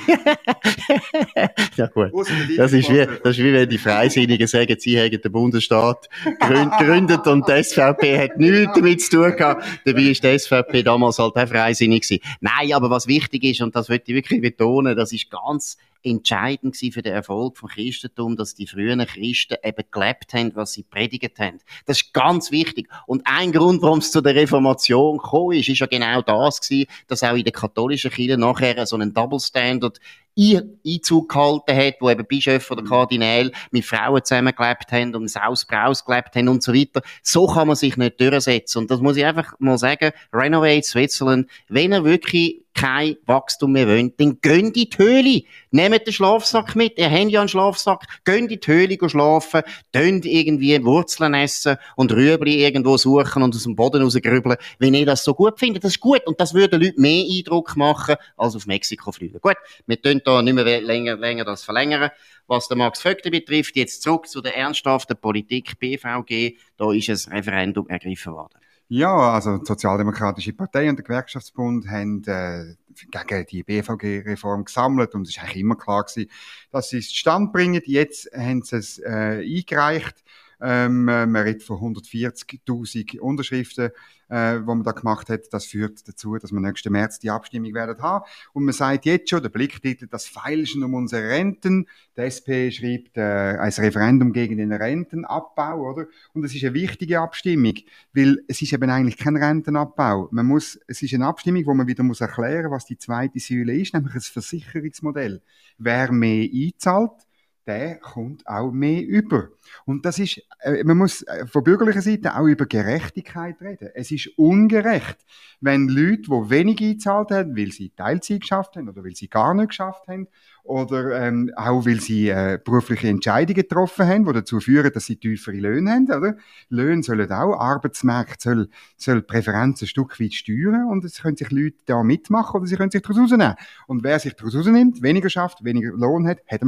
ja 1.75 1.87
gut. 1.87 2.11
Das 2.55 2.71
ist 2.71 2.87
wie, 2.87 3.07
das 3.23 3.37
ist 3.37 3.43
wie 3.43 3.51
wenn 3.51 3.67
die 3.67 3.79
Freisinnigen 3.79 4.45
sagen, 4.45 4.75
sie 4.77 4.99
haben 4.99 5.19
den 5.19 5.31
Bundesstaat 5.31 6.07
gegründet 6.23 7.25
und 7.25 7.47
die 7.47 7.63
SVP 7.63 8.19
hat 8.19 8.37
nichts 8.37 8.73
damit 8.75 9.01
zu 9.01 9.09
tun 9.09 9.35
gehabt. 9.35 9.65
Dabei 9.85 10.01
ist 10.01 10.23
die 10.23 10.37
SVP 10.37 10.83
damals 10.83 11.17
halt 11.17 11.35
auch 11.35 11.47
freisinnig 11.47 12.03
gewesen. 12.03 12.21
Nein, 12.41 12.73
aber 12.73 12.91
was 12.91 13.07
wichtig 13.07 13.43
ist, 13.43 13.61
und 13.61 13.75
das 13.75 13.89
möchte 13.89 14.11
ich 14.11 14.15
wirklich 14.17 14.41
betonen, 14.41 14.95
das 14.95 15.11
ist 15.13 15.31
ganz 15.31 15.77
entscheidend 16.03 16.75
für 16.75 17.01
den 17.01 17.13
Erfolg 17.13 17.57
vom 17.57 17.69
Christentum, 17.69 18.35
dass 18.35 18.55
die 18.55 18.67
frühen 18.67 19.05
Christen 19.05 19.57
eben 19.63 19.83
gelebt 19.91 20.33
haben, 20.33 20.55
was 20.55 20.73
sie 20.73 20.83
predigt 20.83 21.39
haben. 21.39 21.59
Das 21.85 22.01
ist 22.01 22.13
ganz 22.13 22.51
wichtig. 22.51 22.89
Und 23.07 23.21
ein 23.25 23.51
Grund, 23.51 23.81
warum 23.81 23.99
es 23.99 24.11
zu 24.11 24.21
der 24.21 24.35
Reformation 24.35 25.17
gekommen 25.17 25.57
ist, 25.57 25.69
ist 25.69 25.79
ja 25.79 25.87
genau 25.87 26.21
das 26.21 26.61
gewesen, 26.61 26.89
dass 27.07 27.23
auch 27.23 27.35
in 27.35 27.43
der 27.43 27.53
katholischen 27.53 28.11
Kirche 28.11 28.37
nachher 28.37 28.85
so 28.85 28.97
ein 28.97 29.13
Double 29.13 29.39
Standard 29.39 29.99
Einzug 30.37 31.29
gehalten 31.29 31.75
hat, 31.75 31.95
wo 31.99 32.09
eben 32.09 32.25
Bischöfe 32.25 32.73
oder 32.73 32.83
Kardinäle 32.83 33.51
mit 33.71 33.85
Frauen 33.85 34.23
zusammengelebt 34.23 34.91
haben 34.91 35.13
und 35.13 35.27
Saus 35.27 35.65
Braus 35.65 36.05
gelebt 36.05 36.35
haben 36.35 36.47
und 36.47 36.63
so 36.63 36.73
weiter. 36.73 37.01
So 37.21 37.47
kann 37.47 37.67
man 37.67 37.75
sich 37.75 37.97
nicht 37.97 38.19
durchsetzen. 38.19 38.79
Und 38.79 38.91
das 38.91 39.01
muss 39.01 39.17
ich 39.17 39.25
einfach 39.25 39.53
mal 39.59 39.77
sagen, 39.77 40.11
Renovate 40.31 40.83
Switzerland, 40.83 41.49
wenn 41.67 41.91
er 41.91 42.05
wirklich 42.05 42.63
kein 42.81 43.17
Wachstum 43.27 43.73
mehr 43.73 43.87
wollt, 43.87 44.19
dann 44.19 44.39
gönnt 44.41 44.75
in 44.75 44.89
die 44.89 44.89
Höhle. 44.97 45.43
Nehmt 45.69 46.07
den 46.07 46.13
Schlafsack 46.13 46.75
mit. 46.75 46.97
Ihr 46.97 47.11
habt 47.11 47.29
ja 47.29 47.39
einen 47.39 47.47
Schlafsack. 47.47 48.05
Gönnt 48.23 48.51
in 48.51 48.59
die 48.59 48.67
Höhle 48.67 48.97
schlafen. 49.07 49.61
Tönt 49.93 50.25
irgendwie 50.25 50.83
Wurzeln 50.83 51.35
essen 51.35 51.77
und 51.95 52.11
Rüebli 52.11 52.63
irgendwo 52.63 52.97
suchen 52.97 53.43
und 53.43 53.55
aus 53.55 53.63
dem 53.63 53.75
Boden 53.75 54.01
rausgrübeln. 54.01 54.57
Wenn 54.79 54.95
ihr 54.95 55.05
das 55.05 55.23
so 55.23 55.35
gut 55.35 55.59
findet, 55.59 55.83
das 55.83 55.91
ist 55.91 55.99
gut. 55.99 56.25
Und 56.25 56.39
das 56.39 56.55
würde 56.55 56.77
Leute 56.77 56.99
mehr 56.99 57.23
Eindruck 57.23 57.77
machen, 57.77 58.15
als 58.35 58.55
auf 58.55 58.65
Mexiko 58.65 59.11
fliegen. 59.11 59.39
Gut, 59.39 59.57
wir 59.85 60.01
tun 60.01 60.19
da 60.25 60.41
nicht 60.41 60.53
mehr 60.55 60.81
länger, 60.81 61.17
länger 61.17 61.45
das 61.45 61.63
verlängern. 61.63 62.09
Was 62.47 62.67
der 62.67 62.77
Max 62.77 62.99
Vögte 62.99 63.29
betrifft, 63.29 63.75
jetzt 63.75 64.01
zurück 64.01 64.27
zu 64.27 64.41
der 64.41 64.57
ernsthaften 64.57 65.17
Politik 65.17 65.77
BVG. 65.77 66.57
Da 66.77 66.91
ist 66.91 67.09
ein 67.09 67.33
Referendum 67.33 67.87
ergriffen 67.89 68.33
worden. 68.33 68.59
Ja, 68.93 69.15
also 69.15 69.57
die 69.57 69.65
Sozialdemokratische 69.65 70.51
Partei 70.51 70.89
und 70.89 70.97
der 70.97 71.05
Gewerkschaftsbund 71.05 71.87
haben 71.89 72.21
äh, 72.25 72.75
gegen 73.09 73.45
die 73.45 73.63
BVG-Reform 73.63 74.65
gesammelt 74.65 75.15
und 75.15 75.21
es 75.21 75.29
ist 75.29 75.41
eigentlich 75.41 75.61
immer 75.61 75.77
klar 75.77 76.03
gewesen, 76.03 76.29
dass 76.71 76.89
sie 76.89 76.97
es 76.97 77.07
zustande 77.07 77.53
bringen. 77.53 77.81
Jetzt 77.85 78.29
haben 78.35 78.63
sie 78.63 78.75
es 78.75 78.99
äh, 78.99 79.45
eingereicht 79.45 80.21
ähm, 80.61 81.07
äh, 81.07 81.25
man 81.25 81.43
redet 81.43 81.63
von 81.63 81.77
140.000 81.77 83.19
Unterschriften, 83.19 83.89
äh, 84.29 84.59
die 84.59 84.65
man 84.65 84.83
da 84.83 84.91
gemacht 84.91 85.29
hat. 85.29 85.51
Das 85.51 85.65
führt 85.65 86.07
dazu, 86.07 86.37
dass 86.37 86.51
wir 86.51 86.59
nächsten 86.59 86.91
März 86.91 87.19
die 87.19 87.29
Abstimmung 87.29 87.73
werden 87.73 88.01
haben. 88.01 88.25
Und 88.53 88.65
man 88.65 88.73
sagt 88.73 89.05
jetzt 89.05 89.29
schon, 89.29 89.41
der 89.41 89.49
Blicktitel, 89.49 90.07
das 90.07 90.25
Feilschen 90.25 90.83
um 90.83 90.93
unsere 90.93 91.29
Renten. 91.29 91.87
Der 92.15 92.25
SP 92.29 92.69
schreibt 92.71 93.17
äh, 93.17 93.57
ein 93.57 93.71
Referendum 93.71 94.33
gegen 94.33 94.57
den 94.57 94.71
Rentenabbau, 94.71 95.91
oder? 95.91 96.07
Und 96.33 96.45
es 96.45 96.55
ist 96.55 96.63
eine 96.63 96.73
wichtige 96.73 97.19
Abstimmung, 97.19 97.73
weil 98.13 98.43
es 98.47 98.61
ist 98.61 98.73
eben 98.73 98.89
eigentlich 98.89 99.17
kein 99.17 99.37
Rentenabbau. 99.37 100.29
Man 100.31 100.45
muss, 100.45 100.79
es 100.87 101.01
ist 101.01 101.13
eine 101.13 101.25
Abstimmung, 101.25 101.65
wo 101.65 101.73
man 101.73 101.87
wieder 101.87 102.03
muss 102.03 102.21
erklären, 102.21 102.71
was 102.71 102.85
die 102.85 102.97
zweite 102.97 103.39
Säule 103.39 103.75
ist, 103.75 103.93
nämlich 103.93 104.13
ein 104.13 104.21
Versicherungsmodell. 104.21 105.41
Wer 105.77 106.11
mehr 106.11 106.47
einzahlt, 106.53 107.25
der 107.71 107.95
kommt 107.95 108.45
auch 108.47 108.71
mehr 108.71 109.05
über. 109.05 109.49
Und 109.85 110.05
das 110.05 110.19
ist, 110.19 110.41
äh, 110.61 110.83
man 110.83 110.97
muss 110.97 111.21
äh, 111.23 111.45
von 111.47 111.63
bürgerlicher 111.63 112.01
Seite 112.01 112.35
auch 112.35 112.45
über 112.45 112.65
Gerechtigkeit 112.65 113.61
reden. 113.61 113.89
Es 113.93 114.11
ist 114.11 114.27
ungerecht, 114.37 115.17
wenn 115.61 115.87
Leute, 115.87 116.23
die 116.23 116.49
wenig 116.49 116.81
eingezahlt 116.81 117.31
haben, 117.31 117.55
weil 117.55 117.71
sie 117.71 117.91
Teilzeit 117.91 118.41
geschafft 118.41 118.75
haben 118.75 118.89
oder 118.89 119.03
weil 119.03 119.15
sie 119.15 119.29
gar 119.29 119.53
nicht 119.53 119.69
geschafft 119.69 120.07
haben 120.07 120.27
oder 120.63 121.21
ähm, 121.21 121.51
auch 121.55 121.85
weil 121.85 122.01
sie 122.01 122.29
äh, 122.29 122.59
berufliche 122.63 123.07
Entscheidungen 123.07 123.61
getroffen 123.61 124.07
haben, 124.07 124.25
die 124.25 124.33
dazu 124.33 124.59
führen, 124.59 124.91
dass 124.91 125.05
sie 125.05 125.15
tiefere 125.15 125.55
Löhne 125.55 125.91
haben. 125.91 126.11
Oder? 126.11 126.37
Löhne 126.69 127.03
sollen 127.03 127.31
auch, 127.31 127.57
Arbeitsmarkt 127.57 128.41
soll, 128.41 128.69
soll 128.97 129.21
Präferenzen 129.21 129.85
ein 129.85 129.89
Stück 129.89 130.19
weit 130.19 130.33
steuern 130.33 130.87
und 130.89 131.05
es 131.05 131.21
können 131.21 131.37
sich 131.37 131.51
Leute 131.51 131.77
da 131.85 132.03
mitmachen 132.03 132.57
oder 132.57 132.67
sie 132.67 132.75
können 132.75 132.91
sich 132.91 133.01
daraus 133.01 133.19
rausnehmen. 133.19 133.55
Und 133.87 134.03
wer 134.03 134.19
sich 134.19 134.35
daraus 134.35 134.55
rausnimmt, 134.55 135.01
weniger 135.01 135.29
schafft, 135.29 135.63
weniger 135.63 135.91
Lohn 135.91 136.27
hat, 136.27 136.39
hat 136.47 136.61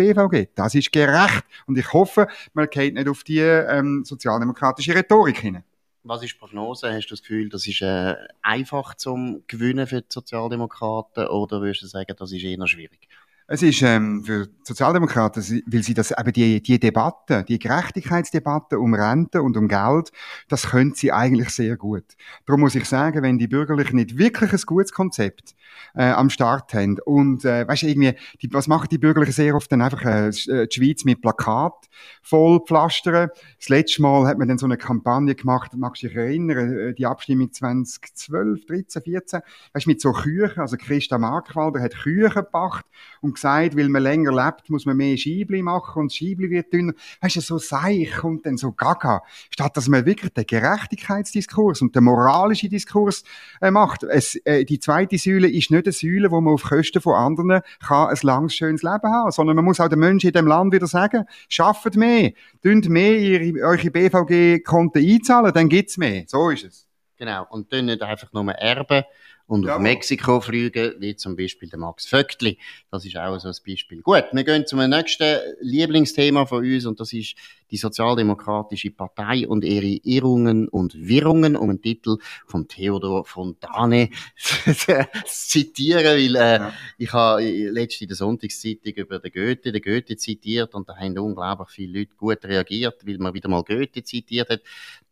BVG. 0.00 0.48
Das 0.54 0.74
ist 0.74 0.92
gerecht. 0.92 1.44
Und 1.66 1.76
ich 1.76 1.92
hoffe, 1.92 2.26
man 2.54 2.68
geht 2.68 2.94
nicht 2.94 3.08
auf 3.08 3.22
die 3.22 3.38
ähm, 3.38 4.02
sozialdemokratische 4.04 4.94
Rhetorik 4.94 5.38
hin. 5.38 5.62
Was 6.02 6.22
ist 6.22 6.32
die 6.32 6.38
Prognose? 6.38 6.92
Hast 6.92 7.08
du 7.08 7.10
das 7.10 7.20
Gefühl, 7.20 7.50
das 7.50 7.66
ist 7.66 7.82
äh, 7.82 8.14
einfach 8.40 8.94
zum 8.94 9.44
Gewinnen 9.46 9.86
für 9.86 10.00
die 10.00 10.06
Sozialdemokraten 10.08 11.26
oder 11.26 11.60
würdest 11.60 11.82
du 11.82 11.86
sagen, 11.86 12.14
das 12.16 12.32
ist 12.32 12.42
eher 12.42 12.66
schwierig? 12.66 13.08
Es 13.52 13.62
ist 13.62 13.82
ähm, 13.82 14.22
für 14.22 14.48
Sozialdemokraten, 14.62 15.42
weil 15.66 15.82
sie 15.82 15.92
das 15.92 16.12
eben 16.12 16.32
die, 16.32 16.62
die 16.62 16.78
Debatte, 16.78 17.42
die 17.42 17.58
Gerechtigkeitsdebatte 17.58 18.78
um 18.78 18.94
Rente 18.94 19.42
und 19.42 19.56
um 19.56 19.66
Geld, 19.66 20.12
das 20.46 20.68
können 20.68 20.94
sie 20.94 21.10
eigentlich 21.10 21.48
sehr 21.48 21.76
gut. 21.76 22.04
Darum 22.46 22.60
muss 22.60 22.76
ich 22.76 22.84
sagen, 22.84 23.24
wenn 23.24 23.38
die 23.38 23.48
Bürgerlichen 23.48 23.96
nicht 23.96 24.16
wirklich 24.16 24.52
ein 24.52 24.60
gutes 24.66 24.92
Konzept 24.92 25.56
äh, 25.96 26.10
am 26.10 26.30
Start 26.30 26.72
haben 26.74 27.00
und 27.04 27.44
äh, 27.44 27.66
weißt 27.66 27.82
du, 27.82 27.86
irgendwie, 27.88 28.14
die, 28.40 28.52
was 28.52 28.68
machen 28.68 28.86
die 28.88 28.98
Bürgerlichen 28.98 29.32
sehr 29.32 29.56
oft 29.56 29.72
dann 29.72 29.82
einfach 29.82 30.04
äh, 30.04 30.28
äh 30.28 30.68
die 30.68 30.76
Schweiz 30.76 31.04
mit 31.04 31.20
Plakat 31.20 31.88
voll 32.22 32.60
pflastern. 32.60 33.30
Das 33.58 33.68
letzte 33.68 34.02
Mal 34.02 34.28
hat 34.28 34.38
man 34.38 34.46
dann 34.46 34.58
so 34.58 34.66
eine 34.66 34.76
Kampagne 34.76 35.34
gemacht, 35.34 35.72
magst 35.74 36.04
du 36.04 36.06
dich 36.06 36.16
erinnern, 36.16 36.78
äh, 36.78 36.94
die 36.94 37.06
Abstimmung 37.06 37.52
2012, 37.52 38.66
13, 38.66 39.02
14, 39.02 39.40
weißt 39.72 39.86
du, 39.86 39.90
mit 39.90 40.00
so 40.00 40.12
Küchen, 40.12 40.60
also 40.60 40.76
Christa 40.76 41.18
Markwalder 41.18 41.80
hat 41.80 41.96
Küchen 41.96 42.30
gebracht 42.30 42.86
und 43.20 43.34
gesagt, 43.34 43.76
weil 43.76 43.88
man 43.88 44.02
länger 44.02 44.32
lebt, 44.32 44.70
muss 44.70 44.86
man 44.86 44.96
mehr 44.96 45.16
Scheibli 45.16 45.62
machen 45.62 46.00
und 46.00 46.10
das 46.10 46.16
Scheibli 46.16 46.50
wird 46.50 46.72
dünner. 46.72 46.92
Weißt 47.20 47.36
du, 47.36 47.40
so 47.40 47.58
seich 47.58 48.22
und 48.24 48.46
dann 48.46 48.56
so 48.56 48.72
gaga. 48.72 49.22
Statt 49.50 49.76
dass 49.76 49.88
man 49.88 50.06
wirklich 50.06 50.32
den 50.32 50.46
Gerechtigkeitsdiskurs 50.46 51.82
und 51.82 51.94
den 51.94 52.04
moralischen 52.04 52.70
Diskurs 52.70 53.22
äh, 53.60 53.70
macht. 53.70 54.02
Es, 54.02 54.36
äh, 54.44 54.64
die 54.64 54.80
zweite 54.80 55.18
Säule 55.18 55.48
ist 55.48 55.70
nicht 55.70 55.86
eine 55.86 55.92
Säule, 55.92 56.30
wo 56.30 56.40
man 56.40 56.54
auf 56.54 56.62
Kosten 56.62 57.00
von 57.00 57.14
anderen 57.14 57.60
kann 57.86 58.08
ein 58.08 58.18
langes, 58.22 58.54
schönes 58.54 58.82
Leben 58.82 59.10
haben, 59.10 59.30
sondern 59.30 59.56
man 59.56 59.64
muss 59.64 59.80
auch 59.80 59.88
den 59.88 59.98
Menschen 59.98 60.28
in 60.28 60.34
dem 60.34 60.46
Land 60.46 60.72
wieder 60.72 60.86
sagen, 60.86 61.24
schafft 61.48 61.96
mehr, 61.96 62.32
dünnt 62.64 62.88
mehr 62.88 63.18
ihre, 63.18 63.64
eure 63.64 63.90
BVG-Konten 63.90 65.06
einzahlen, 65.06 65.52
dann 65.52 65.68
gibt's 65.68 65.96
mehr. 65.96 66.24
So 66.26 66.50
ist 66.50 66.64
es. 66.64 66.86
Genau. 67.16 67.46
Und 67.50 67.72
dann 67.72 67.84
nicht 67.86 68.02
einfach 68.02 68.32
nur 68.32 68.50
erben, 68.52 69.04
und 69.50 69.64
ja. 69.64 69.74
auf 69.74 69.82
Mexiko 69.82 70.40
fliegen, 70.40 70.94
wie 71.00 71.16
zum 71.16 71.34
Beispiel 71.34 71.68
der 71.68 71.80
Max 71.80 72.06
Vöckli. 72.06 72.56
Das 72.88 73.04
ist 73.04 73.16
auch 73.16 73.36
so 73.40 73.48
ein 73.48 73.54
Beispiel. 73.66 74.00
Gut, 74.00 74.26
wir 74.30 74.44
gehen 74.44 74.64
zum 74.64 74.78
nächsten 74.78 75.40
Lieblingsthema 75.60 76.46
von 76.46 76.64
uns 76.64 76.86
und 76.86 77.00
das 77.00 77.12
ist 77.12 77.34
die 77.72 77.76
Sozialdemokratische 77.76 78.92
Partei 78.92 79.48
und 79.48 79.64
ihre 79.64 80.00
Irrungen 80.04 80.68
und 80.68 80.94
Wirrungen, 80.96 81.56
um 81.56 81.68
einen 81.68 81.82
Titel 81.82 82.18
von 82.46 82.68
Theodor 82.68 83.24
Fontane 83.24 84.10
zu 84.36 85.06
zitieren, 85.26 86.04
weil 86.04 86.36
äh, 86.36 86.56
ja. 86.58 86.72
ich 86.98 87.12
habe 87.12 87.42
letzte 87.42 88.04
in 88.04 88.08
der 88.08 88.16
Sonntagszeitung 88.16 88.92
über 88.94 89.18
den 89.18 89.32
Goethe, 89.32 89.72
den 89.72 89.82
Goethe 89.82 90.16
zitiert 90.16 90.74
und 90.76 90.88
da 90.88 90.96
haben 90.96 91.18
unglaublich 91.18 91.70
viele 91.70 91.98
Leute 92.00 92.14
gut 92.16 92.44
reagiert, 92.44 93.04
weil 93.04 93.18
man 93.18 93.34
wieder 93.34 93.48
mal 93.48 93.64
Goethe 93.64 94.04
zitiert 94.04 94.48
hat, 94.48 94.60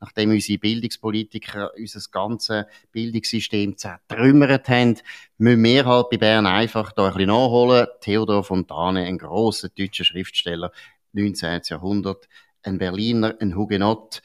nachdem 0.00 0.30
unsere 0.30 0.58
Bildungspolitiker 0.58 1.72
unser 1.76 2.00
ganzes 2.12 2.66
Bildungssystem 2.92 3.76
zertrümmert 3.76 4.27
haben, 4.32 4.96
müssen 5.38 5.64
wir 5.64 5.84
halt 5.84 6.10
bei 6.10 6.16
Bern 6.16 6.46
einfach 6.46 6.92
da 6.92 7.06
ein 7.06 7.12
bisschen 7.14 7.28
nachholen. 7.28 7.86
Theodor 8.00 8.44
Fontane, 8.44 9.04
ein 9.04 9.18
grosser 9.18 9.68
deutscher 9.68 10.04
Schriftsteller, 10.04 10.72
19. 11.12 11.60
Jahrhundert, 11.64 12.28
ein 12.62 12.78
Berliner, 12.78 13.34
ein 13.40 13.56
Hugenott, 13.56 14.22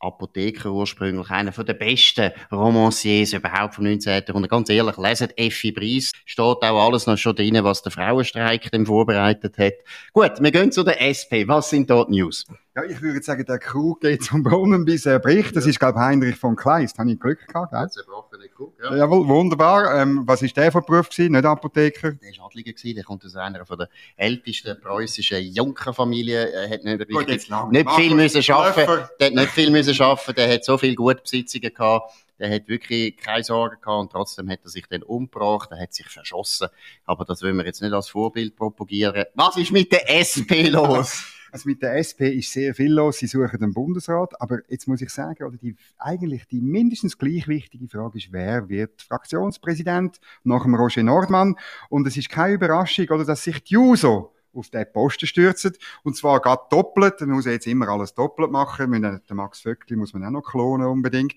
Apotheker 0.00 0.70
ursprünglich, 0.70 1.30
einer 1.30 1.50
der 1.50 1.74
besten 1.74 2.32
Romanciers 2.52 3.32
überhaupt 3.32 3.74
vom 3.74 3.84
19. 3.84 4.24
Jahrhundert. 4.26 4.50
Ganz 4.50 4.68
ehrlich, 4.68 4.96
leset 4.96 5.38
Effi 5.38 5.72
Briest, 5.72 6.14
steht 6.24 6.44
auch 6.44 6.86
alles 6.86 7.06
noch 7.06 7.16
schon 7.16 7.36
drin, 7.36 7.58
was 7.62 7.82
der 7.82 7.92
Frauenstreik 7.92 8.70
dem 8.70 8.86
vorbereitet 8.86 9.56
hat. 9.58 9.74
Gut, 10.12 10.40
wir 10.40 10.50
gehen 10.50 10.72
zu 10.72 10.82
der 10.82 11.00
SP. 11.00 11.48
Was 11.48 11.70
sind 11.70 11.88
dort 11.88 12.10
News? 12.10 12.44
Ja, 12.76 12.82
ich 12.82 13.00
würde 13.00 13.22
sagen, 13.22 13.44
der 13.46 13.60
Krug 13.60 14.00
geht 14.00 14.24
zum 14.24 14.42
Brunnen, 14.42 14.84
bis 14.84 15.06
er 15.06 15.20
bricht. 15.20 15.54
Das 15.54 15.64
ja. 15.64 15.70
ist, 15.70 15.78
glaube 15.78 15.96
ich, 15.96 16.04
Heinrich 16.04 16.34
von 16.34 16.56
Kleist. 16.56 16.98
Habe 16.98 17.12
ich 17.12 17.20
Glück 17.20 17.46
gehabt, 17.46 17.70
gell? 17.70 17.88
Zerbrochene 17.88 18.48
Krug, 18.48 18.74
ja. 18.82 18.96
Jawohl, 18.96 19.28
wunderbar. 19.28 19.94
Ähm, 19.94 20.24
was 20.26 20.42
ist 20.42 20.56
der 20.56 20.72
von 20.72 20.84
Beruf 20.84 21.08
gewesen? 21.08 21.32
Nicht 21.32 21.44
Apotheker? 21.44 22.12
Der 22.12 22.36
war 22.36 22.46
Adliger 22.46 22.72
gewesen. 22.72 22.96
Der 22.96 23.04
kommt 23.04 23.24
aus 23.24 23.36
einer 23.36 23.64
von 23.64 23.78
der 23.78 23.88
ältesten 24.16 24.80
preußischen 24.80 25.40
Junkerfamilie. 25.54 26.50
Er 26.50 26.68
hat 26.68 26.82
nicht, 26.82 27.08
Gut, 27.08 27.28
richtig, 27.28 27.48
nicht 27.70 27.90
viel 27.92 28.14
müssen 28.16 28.42
schaffen. 28.42 28.86
Der 29.20 29.26
hat 29.28 29.34
nicht 29.34 29.50
viel 29.50 29.70
müssen 29.70 29.94
schaffen. 29.94 30.34
Der 30.34 30.52
hat 30.52 30.64
so 30.64 30.76
viele 30.76 30.96
gute 30.96 31.22
Besitzungen 31.22 31.72
gehabt. 31.72 32.12
Der 32.40 32.52
hat 32.52 32.66
wirklich 32.66 33.16
keine 33.16 33.44
Sorgen 33.44 33.80
gehabt 33.80 34.00
und 34.00 34.10
trotzdem 34.10 34.50
hat 34.50 34.58
er 34.64 34.70
sich 34.70 34.84
dann 34.90 35.04
umgebracht, 35.04 35.70
er 35.70 35.78
hat 35.78 35.94
sich 35.94 36.06
verschossen. 36.08 36.66
Aber 37.04 37.24
das 37.24 37.40
wollen 37.42 37.56
wir 37.56 37.64
jetzt 37.64 37.80
nicht 37.80 37.92
als 37.92 38.08
Vorbild 38.08 38.56
propagieren. 38.56 39.26
Was 39.34 39.56
ist 39.56 39.70
mit 39.70 39.92
der 39.92 40.10
SP 40.10 40.66
los? 40.66 41.22
Also 41.54 41.68
mit 41.68 41.82
der 41.82 41.94
SP 42.02 42.34
ist 42.34 42.50
sehr 42.50 42.74
viel 42.74 42.92
los. 42.92 43.18
Sie 43.18 43.28
suchen 43.28 43.60
den 43.60 43.72
Bundesrat. 43.72 44.40
Aber 44.40 44.58
jetzt 44.68 44.88
muss 44.88 45.00
ich 45.00 45.10
sagen, 45.10 45.44
oder 45.44 45.56
die, 45.56 45.76
eigentlich 45.98 46.48
die 46.48 46.60
mindestens 46.60 47.16
gleich 47.16 47.46
wichtige 47.46 47.86
Frage 47.86 48.18
ist, 48.18 48.32
wer 48.32 48.68
wird 48.68 49.02
Fraktionspräsident 49.02 50.18
nach 50.42 50.64
dem 50.64 50.74
Roger 50.74 51.04
Nordmann? 51.04 51.54
Und 51.90 52.08
es 52.08 52.16
ist 52.16 52.28
keine 52.28 52.54
Überraschung, 52.54 53.06
oder, 53.08 53.24
dass 53.24 53.44
sich 53.44 53.62
die 53.62 53.74
JUSO 53.74 54.34
auf 54.52 54.70
den 54.70 54.84
Posten 54.92 55.28
stürzen. 55.28 55.76
Und 56.02 56.16
zwar 56.16 56.40
gerade 56.40 56.62
doppelt. 56.70 57.20
Man 57.20 57.30
muss 57.30 57.44
jetzt 57.44 57.68
immer 57.68 57.86
alles 57.86 58.14
doppelt 58.14 58.50
machen. 58.50 58.90
Den 58.90 59.20
Max 59.36 59.60
Vöckli 59.60 59.94
muss 59.94 60.12
man 60.12 60.24
auch 60.24 60.30
noch 60.30 60.42
klonen 60.42 60.88
unbedingt. 60.88 61.36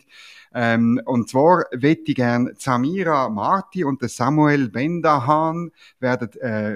Ähm, 0.51 0.99
und 1.05 1.29
zwar 1.29 1.65
wette 1.71 2.05
ich 2.07 2.15
gern 2.15 2.55
Samira 2.57 3.29
Marti 3.29 3.83
und 3.83 4.01
der 4.01 4.09
Samuel 4.09 4.69
Bendahan 4.69 5.69
werden 5.99 6.31
äh, 6.41 6.75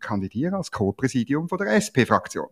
kandidieren 0.00 0.52
als 0.52 0.70
Co-Präsidium 0.70 1.48
der 1.48 1.68
SP-Fraktion. 1.80 2.48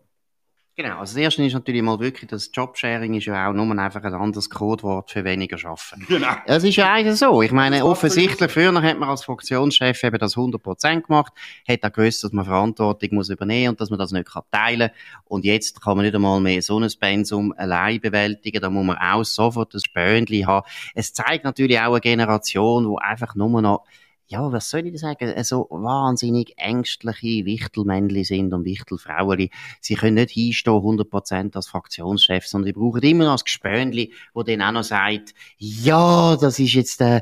Genau, 0.75 0.97
also 0.97 1.13
das 1.13 1.21
erste 1.21 1.45
ist 1.45 1.53
natürlich 1.53 1.83
mal 1.83 1.99
wirklich, 1.99 2.27
das 2.31 2.49
Jobsharing 2.51 3.13
ist 3.13 3.25
ja 3.25 3.47
auch 3.47 3.53
nur 3.53 3.77
einfach 3.77 4.03
ein 4.03 4.13
anderes 4.15 4.49
Codewort 4.49 5.11
für 5.11 5.23
weniger 5.23 5.57
arbeiten. 5.57 6.03
Genau. 6.07 6.33
Es 6.47 6.63
ist 6.63 6.75
ja 6.77 6.91
eigentlich 6.91 7.19
so. 7.19 7.43
Ich 7.43 7.51
meine, 7.51 7.85
offensichtlich, 7.85 8.51
früher 8.51 8.73
hat 8.81 8.97
man 8.97 9.07
als 9.07 9.23
Fraktionschef 9.23 10.03
eben 10.03 10.17
das 10.17 10.35
100% 10.35 11.01
gemacht, 11.01 11.31
hat 11.67 11.83
auch 11.83 11.91
gewusst, 11.91 12.23
dass 12.23 12.31
man 12.31 12.45
Verantwortung 12.45 13.09
muss 13.13 13.29
übernehmen 13.29 13.69
und 13.69 13.81
dass 13.81 13.91
man 13.91 13.99
das 13.99 14.11
nicht 14.11 14.27
kann 14.27 14.41
teilen 14.49 14.89
Und 15.25 15.45
jetzt 15.45 15.79
kann 15.79 15.95
man 15.95 16.07
nicht 16.07 16.15
einmal 16.15 16.41
mehr 16.41 16.59
so 16.63 16.79
ein 16.79 16.89
Pensum 16.99 17.53
allein 17.55 18.01
bewältigen, 18.01 18.59
da 18.59 18.71
muss 18.71 18.85
man 18.87 18.97
auch 18.97 19.23
sofort 19.23 19.75
das 19.75 19.83
Spöhnchen 19.83 20.47
haben. 20.47 20.65
Es 20.95 21.13
zeigt 21.13 21.43
natürlich 21.43 21.79
auch 21.79 21.91
eine 21.91 22.01
Generation, 22.01 22.89
die 22.89 22.99
einfach 22.99 23.35
nur 23.35 23.61
noch 23.61 23.83
ja, 24.27 24.51
was 24.51 24.69
soll 24.69 24.87
ich 24.87 24.99
sagen, 24.99 25.31
so 25.43 25.67
wahnsinnig 25.69 26.53
ängstliche 26.57 27.45
Wichtelmännchen 27.45 28.23
sind 28.23 28.53
und 28.53 28.65
Wichtelfrauen. 28.65 29.49
Sie 29.81 29.95
können 29.95 30.15
nicht 30.15 30.31
hinstehen, 30.31 30.73
100% 30.73 31.55
als 31.55 31.67
Fraktionschef, 31.67 32.47
sondern 32.47 32.67
die 32.67 32.73
brauchen 32.73 33.01
immer 33.01 33.25
noch 33.25 33.37
ein 33.37 33.43
Gespönli, 33.43 34.13
wo 34.33 34.43
dann 34.43 34.61
auch 34.61 34.71
noch 34.71 34.83
sagt, 34.83 35.33
ja, 35.57 36.35
das 36.37 36.59
ist 36.59 36.73
jetzt 36.73 36.99
der, 36.99 37.21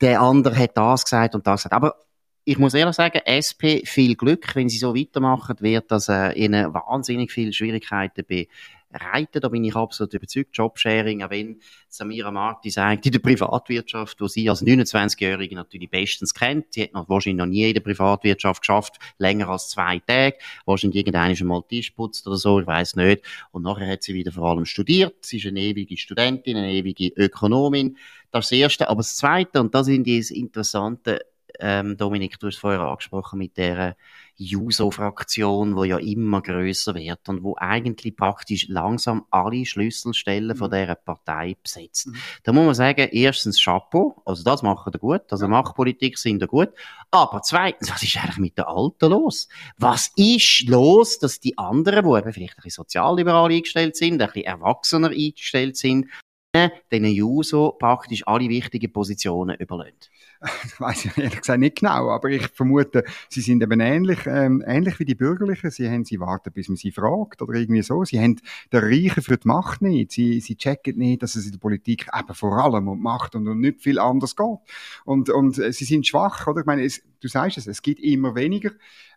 der 0.00 0.20
andere 0.20 0.56
hat 0.56 0.76
das 0.76 1.04
gesagt 1.04 1.34
und 1.34 1.46
das 1.46 1.62
gesagt. 1.62 1.74
Aber 1.74 1.96
ich 2.44 2.58
muss 2.58 2.74
ehrlich 2.74 2.96
sagen, 2.96 3.20
SP, 3.24 3.86
viel 3.86 4.16
Glück. 4.16 4.54
Wenn 4.54 4.68
sie 4.68 4.78
so 4.78 4.94
weitermachen, 4.96 5.56
wird 5.60 5.90
das 5.90 6.08
äh, 6.08 6.32
ihnen 6.32 6.74
wahnsinnig 6.74 7.30
viele 7.30 7.52
Schwierigkeiten 7.52 8.24
be 8.26 8.48
reiten. 8.92 9.40
Da 9.40 9.48
bin 9.48 9.64
ich 9.64 9.74
absolut 9.74 10.14
überzeugt. 10.14 10.56
Jobsharing, 10.56 11.22
auch 11.22 11.30
wenn 11.30 11.60
Samira 11.88 12.30
Marti 12.30 12.70
sagt, 12.70 13.06
in 13.06 13.12
der 13.12 13.18
Privatwirtschaft, 13.18 14.20
wo 14.20 14.28
sie 14.28 14.48
als 14.48 14.62
29-Jährige 14.62 15.54
natürlich 15.54 15.90
bestens 15.90 16.34
kennt. 16.34 16.74
Sie 16.74 16.84
hat 16.84 16.92
noch 16.92 17.08
wahrscheinlich 17.08 17.38
noch 17.38 17.46
nie 17.46 17.68
in 17.68 17.74
der 17.74 17.80
Privatwirtschaft 17.80 18.62
geschafft, 18.62 18.98
länger 19.18 19.48
als 19.48 19.70
zwei 19.70 19.98
Tage. 20.00 20.36
Wahrscheinlich 20.64 21.00
irgendeiner 21.00 21.34
schon 21.34 21.48
mal 21.48 21.62
Tisch 21.68 21.90
putzt 21.90 22.26
oder 22.26 22.36
so, 22.36 22.60
ich 22.60 22.66
weiß 22.66 22.96
nicht. 22.96 23.22
Und 23.50 23.62
nachher 23.62 23.86
hat 23.86 24.02
sie 24.02 24.14
wieder 24.14 24.32
vor 24.32 24.50
allem 24.50 24.64
studiert. 24.64 25.24
Sie 25.24 25.38
ist 25.38 25.46
eine 25.46 25.60
ewige 25.60 25.96
Studentin, 25.96 26.56
eine 26.56 26.72
ewige 26.72 27.08
Ökonomin. 27.08 27.96
Das 28.30 28.50
Erste. 28.50 28.88
Aber 28.88 28.98
das 28.98 29.16
Zweite, 29.16 29.60
und 29.60 29.74
das 29.74 29.86
sind 29.86 30.04
die 30.04 30.18
interessanten 30.18 31.18
ähm, 31.60 31.96
Dominik, 31.96 32.38
du 32.38 32.46
hast 32.46 32.58
vorher 32.58 32.80
angesprochen 32.80 33.38
mit 33.38 33.56
der 33.56 33.96
Juso-Fraktion, 34.36 35.76
wo 35.76 35.84
ja 35.84 35.98
immer 35.98 36.42
größer 36.42 36.94
wird 36.94 37.28
und 37.28 37.42
wo 37.42 37.54
eigentlich 37.56 38.16
praktisch 38.16 38.66
langsam 38.68 39.26
alle 39.30 39.64
Schlüsselstellen 39.64 40.56
mhm. 40.56 40.56
von 40.56 40.70
dieser 40.70 40.94
Partei 40.94 41.56
besetzt. 41.62 42.08
Mhm. 42.08 42.16
Da 42.42 42.52
muss 42.52 42.64
man 42.64 42.74
sagen, 42.74 43.08
erstens 43.12 43.62
Chapeau, 43.62 44.20
also 44.24 44.42
das 44.42 44.62
machen 44.62 44.92
wir 44.92 44.98
gut, 44.98 45.30
also 45.30 45.48
Machtpolitik 45.48 46.18
sind 46.18 46.40
wir 46.40 46.48
gut, 46.48 46.70
aber 47.10 47.42
zweitens, 47.42 47.90
was 47.92 48.02
ist 48.02 48.16
eigentlich 48.16 48.38
mit 48.38 48.58
den 48.58 48.64
Alten 48.64 49.10
los? 49.10 49.48
Was 49.76 50.10
ist 50.16 50.68
los, 50.68 51.18
dass 51.18 51.40
die 51.40 51.56
anderen, 51.58 52.04
die 52.04 52.18
eben 52.18 52.32
vielleicht 52.32 52.54
ein 52.54 52.62
bisschen 52.62 52.82
sozialliberal 52.82 53.50
eingestellt 53.50 53.96
sind, 53.96 54.20
ein 54.20 54.28
bisschen 54.28 54.44
erwachsener 54.44 55.10
eingestellt 55.10 55.76
sind, 55.76 56.06
den 56.54 57.04
Juso 57.06 57.72
praktisch 57.72 58.26
alle 58.26 58.48
wichtigen 58.48 58.92
Positionen 58.92 59.56
überlässt? 59.56 60.10
Das 60.42 60.80
weiß 60.80 61.04
ich 61.04 61.18
ehrlich 61.18 61.40
gesagt 61.40 61.60
nicht 61.60 61.78
genau, 61.78 62.10
aber 62.10 62.28
ich 62.30 62.48
vermute, 62.48 63.04
sie 63.28 63.40
sind 63.40 63.62
eben 63.62 63.80
ähnlich, 63.80 64.26
ähm, 64.26 64.62
ähnlich 64.66 64.98
wie 64.98 65.04
die 65.04 65.14
Bürgerlichen. 65.14 65.70
Sie 65.70 65.88
haben, 65.88 66.04
sie 66.04 66.18
warten, 66.18 66.52
bis 66.52 66.68
man 66.68 66.76
sie 66.76 66.90
fragt 66.90 67.42
oder 67.42 67.54
irgendwie 67.54 67.82
so. 67.82 68.04
Sie 68.04 68.18
haben 68.18 68.40
den 68.72 68.80
Reichen 68.80 69.22
für 69.22 69.36
die 69.36 69.46
Macht 69.46 69.82
nicht. 69.82 70.12
Sie, 70.12 70.40
sie 70.40 70.56
checken 70.56 70.98
nicht, 70.98 71.22
dass 71.22 71.36
es 71.36 71.46
in 71.46 71.52
der 71.52 71.58
Politik 71.58 72.08
eben 72.18 72.34
vor 72.34 72.58
allem 72.58 72.88
um 72.88 73.00
Macht 73.00 73.34
und 73.36 73.46
um 73.46 73.60
nicht 73.60 73.80
viel 73.80 73.98
anders 73.98 74.34
geht. 74.34 74.58
Und, 75.04 75.30
und 75.30 75.58
äh, 75.58 75.72
sie 75.72 75.84
sind 75.84 76.06
schwach, 76.06 76.46
oder? 76.46 76.60
Ich 76.60 76.66
meine, 76.66 76.84
es, 76.84 77.02
du 77.20 77.28
sagst 77.28 77.58
es, 77.58 77.66
es 77.68 77.80
gibt 77.80 78.00
immer 78.00 78.34
weniger. 78.34 78.70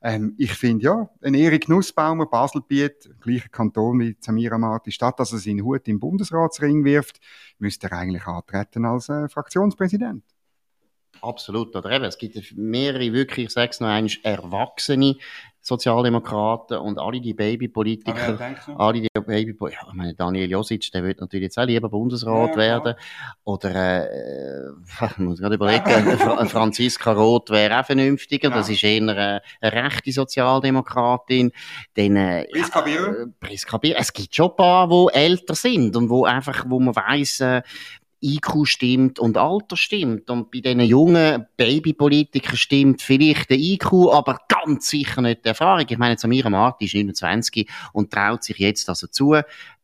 Ähm, 0.04 0.36
ich 0.38 0.54
finde 0.54 0.86
ja, 0.86 1.10
ein 1.22 1.34
Erik 1.34 1.68
Nussbaumer, 1.68 2.28
Baselbiet, 2.28 3.10
gleicher 3.20 3.50
Kanton 3.50 4.00
wie 4.00 4.16
Samira 4.20 4.60
Marti, 4.60 4.92
statt 4.92 5.20
dass 5.20 5.34
er 5.34 5.40
seinen 5.40 5.64
Hut 5.64 5.88
im 5.88 6.00
Bundesratsring 6.00 6.86
wirft, 6.86 7.20
müsste 7.58 7.88
er 7.88 7.98
eigentlich 7.98 8.28
antreten 8.28 8.86
als 8.86 9.10
äh, 9.10 9.28
Fraktionspräsident. 9.28 10.24
Absolut, 11.22 11.76
oder 11.76 11.92
eben, 11.92 12.06
es 12.06 12.18
gibt 12.18 12.54
mehrere 12.56 13.14
wirklich, 13.14 13.48
ich 13.48 13.54
sage 13.54 13.72
es 13.72 13.80
noch 13.80 13.88
einmal, 13.88 14.12
erwachsene 14.24 15.16
Sozialdemokraten 15.66 16.78
und 16.78 17.00
alle 17.00 17.20
die 17.20 17.34
Babypolitiker, 17.34 18.40
ah, 18.40 18.86
alle 18.86 19.02
die 19.02 19.08
Babypolitiker, 19.12 19.82
ja, 19.82 19.90
ich 19.90 19.96
meine, 19.96 20.14
Daniel 20.14 20.52
Josic, 20.52 20.92
der 20.92 21.04
wird 21.04 21.22
natürlich 21.22 21.46
jetzt 21.46 21.58
auch 21.58 21.66
lieber 21.66 21.90
Bundesrat 21.90 22.52
ja, 22.52 22.56
werden. 22.56 22.94
Oder, 23.44 24.12
äh, 24.12 24.70
ich 25.10 25.18
muss 25.18 25.40
gerade 25.40 25.56
überlegen, 25.56 25.86
Franziska 26.50 27.14
Roth 27.14 27.50
wäre 27.50 27.80
auch 27.80 27.86
vernünftiger, 27.86 28.50
ja. 28.50 28.56
das 28.56 28.70
ist 28.70 28.84
eher 28.84 29.02
eine, 29.02 29.42
eine 29.60 29.84
rechte 29.84 30.12
Sozialdemokratin. 30.12 31.52
Dann, 31.96 32.16
äh, 32.16 32.46
Priska 32.52 32.82
Bier. 32.82 33.08
Äh, 33.08 33.28
Priska 33.40 33.78
Bier. 33.80 33.96
Es 33.98 34.14
gibt 34.14 34.36
schon 34.36 34.52
ein 34.52 34.56
paar, 34.56 34.88
die 34.88 35.18
älter 35.18 35.56
sind 35.56 35.96
und 35.96 36.12
wo 36.12 36.26
einfach, 36.26 36.64
wo 36.68 36.80
man 36.80 36.96
weiss, 36.96 37.40
äh, 37.40 37.64
IQ 38.22 38.66
stimmt 38.66 39.20
und 39.20 39.38
Alter 39.38 39.78
stimmt. 39.78 40.30
Und 40.30 40.52
bei 40.52 40.60
diesen 40.60 40.82
jungen 40.82 41.46
Babypolitikern 41.58 42.58
stimmt 42.58 43.02
vielleicht 43.02 43.50
der 43.50 43.58
IQ, 43.58 44.12
aber 44.12 44.40
ganz 44.48 44.90
sicher 44.90 45.22
nicht 45.22 45.46
die 45.46 45.50
Erfahrung. 45.50 45.86
Ich 45.88 45.98
meine, 45.98 46.18
Samira 46.18 46.50
Marti 46.50 46.86
ist 46.86 46.96
29 46.96 47.70
und 47.94 48.12
traut 48.12 48.44
sich 48.44 48.58
jetzt 48.58 48.90
also 48.90 49.08
zu, 49.08 49.36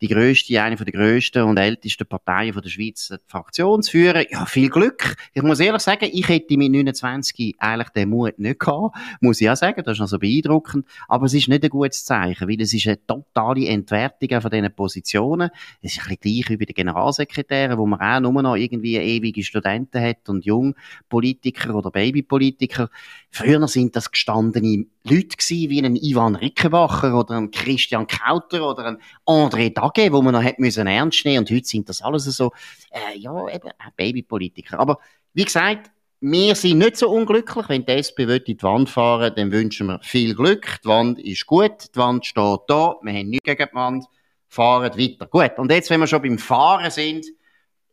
die 0.02 0.08
grösste, 0.08 0.62
eine 0.62 0.76
der 0.76 0.92
grössten 0.92 1.44
und 1.44 1.58
ältesten 1.58 2.08
Parteien 2.08 2.60
der 2.60 2.70
Schweiz 2.70 3.10
die 3.10 3.18
Fraktion 3.28 3.84
zu 3.84 3.92
führen. 3.92 4.26
Ja, 4.32 4.46
viel 4.46 4.70
Glück. 4.70 5.16
Ich 5.34 5.44
muss 5.44 5.60
ehrlich 5.60 5.82
sagen, 5.82 6.10
ich 6.12 6.28
hätte 6.28 6.58
mit 6.58 6.72
29 6.72 7.56
eigentlich 7.60 7.90
den 7.90 8.10
Mut 8.10 8.40
nicht 8.40 8.60
gehabt. 8.60 8.98
Muss 9.20 9.40
ich 9.42 9.50
auch 9.50 9.56
sagen, 9.56 9.84
das 9.84 9.98
ist 9.98 10.02
also 10.02 10.18
beeindruckend. 10.18 10.88
Aber 11.08 11.28
es 11.28 11.34
ist 11.36 11.48
nicht 11.48 11.64
ein 11.64 11.70
gutes 11.70 12.04
Zeichen, 12.04 12.50
weil 12.50 12.60
es 12.60 12.74
ist 12.74 12.88
eine 12.88 13.06
totale 13.06 13.68
Entwertung 13.68 14.42
von 14.42 14.50
diesen 14.50 14.74
Positionen. 14.74 15.52
Es 15.82 15.94
ist 15.94 16.00
ein 16.00 16.18
bisschen 16.18 16.44
gleich 16.44 16.50
wie 16.50 16.58
bei 16.58 16.66
den 16.66 16.76
Generalsekretären, 16.76 17.78
wo 17.78 17.86
man 17.86 18.00
auch 18.00 18.22
nur 18.32 18.42
noch 18.42 18.56
irgendwie 18.56 18.98
ewige 18.98 19.44
Studenten 19.44 20.02
hat 20.02 20.30
und 20.30 20.46
Jungpolitiker 20.46 21.76
oder 21.76 21.92
Babypolitiker. 21.92 22.90
Früher 23.30 23.68
sind 23.68 23.96
das 23.96 24.12
gestandene 24.12 24.86
Leute 25.04 25.38
gewesen, 25.38 25.70
wie 25.70 25.84
ein 25.84 25.96
Ivan 25.96 26.36
Rickenbacher 26.36 27.18
oder 27.18 27.36
ein 27.38 27.52
Christian 27.52 28.08
Kauter 28.08 28.70
oder 28.70 28.86
ein 28.86 28.98
André 29.26 29.74
Dage, 29.74 30.12
wo 30.12 30.22
man 30.22 30.34
noch 30.34 30.44
hätte 30.44 30.62
müssen 30.62 30.88
ernst 30.88 31.26
nehmen 31.26 31.40
und 31.40 31.52
heute 31.52 31.68
sind 31.68 31.90
das 31.90 32.02
alles 32.02 32.26
so, 32.26 32.52
äh, 32.92 33.18
ja, 33.18 33.48
eben, 33.50 33.68
äh, 33.68 33.92
Babypolitiker. 33.96 34.80
Aber, 34.80 35.00
wie 35.34 35.46
gesagt, 35.46 35.92
wir 36.24 36.54
sind 36.54 36.78
nicht 36.78 36.98
so 36.98 37.10
unglücklich. 37.10 37.68
Wenn 37.68 37.84
die 37.84 37.94
SP 37.98 38.30
in 38.30 38.44
die 38.46 38.62
Wand 38.62 38.90
fahren 38.90 39.34
dann 39.36 39.52
wünschen 39.52 39.88
wir 39.88 40.00
viel 40.04 40.36
Glück. 40.36 40.80
Die 40.84 40.88
Wand 40.88 41.20
ist 41.20 41.48
gut, 41.48 41.96
die 41.96 42.00
Wand 42.00 42.26
steht 42.26 42.60
da, 42.68 42.96
wir 43.02 43.14
haben 43.14 43.30
nichts 43.30 43.44
gegen 43.44 43.68
die 43.68 43.76
Wand, 43.76 44.06
fahren 44.48 44.98
weiter. 44.98 45.26
Gut, 45.26 45.58
und 45.58 45.72
jetzt, 45.72 45.90
wenn 45.90 46.00
wir 46.00 46.08
schon 46.08 46.22
beim 46.22 46.38
Fahren 46.38 46.92
sind, 46.92 47.26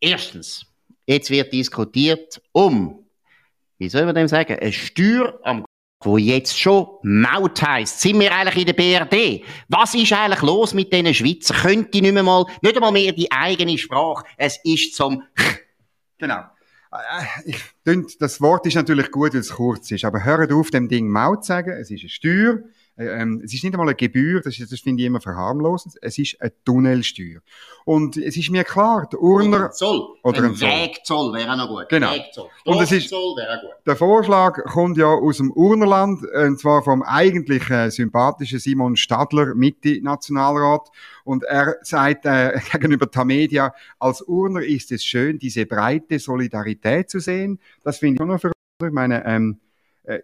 erstens, 0.00 0.66
jetzt 1.06 1.30
wird 1.30 1.52
diskutiert 1.52 2.40
um, 2.52 3.06
wie 3.78 3.88
soll 3.88 4.04
man 4.04 4.14
dem 4.14 4.28
sagen, 4.28 4.58
eine 4.58 4.72
Steuer 4.72 5.38
am 5.42 5.64
wo 6.00 6.16
jetzt 6.16 6.56
schon 6.56 6.86
Maut 7.02 7.60
heisst. 7.60 8.00
Sind 8.00 8.20
wir 8.20 8.32
eigentlich 8.32 8.58
in 8.58 8.66
der 8.66 8.72
BRD? 8.72 9.44
Was 9.68 9.94
ist 9.94 10.12
eigentlich 10.12 10.42
los 10.42 10.72
mit 10.74 10.92
diesen 10.92 11.12
Schweizer? 11.12 11.54
Könnte 11.54 12.00
nicht 12.00 12.12
mehr 12.12 12.22
mal, 12.22 12.46
nicht 12.62 12.76
einmal 12.76 12.92
mehr 12.92 13.12
die 13.12 13.30
eigene 13.32 13.76
Sprache. 13.76 14.24
Es 14.36 14.60
ist 14.62 14.94
zum 14.94 15.24
Genau. 16.18 16.42
Äh, 16.92 17.50
ich, 17.50 18.18
das 18.18 18.40
Wort 18.40 18.66
ist 18.66 18.74
natürlich 18.74 19.10
gut, 19.10 19.34
weil 19.34 19.40
es 19.40 19.50
kurz 19.50 19.90
ist, 19.90 20.04
aber 20.04 20.24
hört 20.24 20.52
auf, 20.52 20.70
dem 20.70 20.88
Ding 20.88 21.08
Maut 21.08 21.44
zu 21.44 21.48
sagen. 21.48 21.70
Es 21.70 21.90
ist 21.90 22.00
eine 22.00 22.08
Steuer. 22.08 22.58
Äh, 22.98 23.06
ähm, 23.06 23.40
es 23.44 23.54
ist 23.54 23.62
nicht 23.64 23.72
einmal 23.74 23.88
eine 23.88 23.94
Gebühr, 23.94 24.40
das, 24.40 24.58
ist, 24.58 24.72
das 24.72 24.80
finde 24.80 25.02
ich 25.02 25.06
immer 25.06 25.20
verharmlosend. 25.20 25.94
Es 26.02 26.18
ist 26.18 26.40
eine 26.40 26.52
Tunnelsteuer. 26.64 27.40
Und 27.84 28.16
es 28.16 28.36
ist 28.36 28.50
mir 28.50 28.64
klar, 28.64 29.08
der 29.10 29.20
Urner... 29.20 29.56
Oder 29.56 29.64
ein 29.66 29.72
Zoll. 29.72 30.08
Oder 30.22 30.38
ein, 30.38 30.44
ein 30.46 30.60
Wegzoll 30.60 31.32
wäre 31.32 31.52
auch 31.52 31.56
noch 31.56 31.68
gut. 31.68 31.88
Genau. 31.88 32.12
Wegzoll. 32.12 32.48
Und 32.64 32.82
es 32.82 32.92
ist. 32.92 33.14
Der 33.86 33.96
Vorschlag 33.96 34.62
kommt 34.64 34.98
ja 34.98 35.06
aus 35.06 35.38
dem 35.38 35.52
Urnerland, 35.52 36.22
und 36.24 36.58
zwar 36.58 36.82
vom 36.82 37.02
eigentlich 37.02 37.70
äh, 37.70 37.90
sympathischen 37.90 38.58
Simon 38.58 38.96
Stadler, 38.96 39.54
Mitte-Nationalrat. 39.54 40.88
Und 41.24 41.44
er 41.44 41.76
sagt 41.82 42.26
äh, 42.26 42.58
gegenüber 42.72 43.10
Tamedia, 43.10 43.72
als 43.98 44.22
Urner 44.22 44.62
ist 44.62 44.92
es 44.92 45.04
schön, 45.04 45.38
diese 45.38 45.66
breite 45.66 46.18
Solidarität 46.18 47.08
zu 47.08 47.20
sehen. 47.20 47.60
Das 47.84 47.98
finde 47.98 48.16
ich 48.16 48.20
auch 48.20 48.26
noch 48.26 48.40
für 48.40 48.52
ich 48.86 48.92
meine, 48.92 49.26
ähm, 49.26 49.58
äh, 49.60 49.67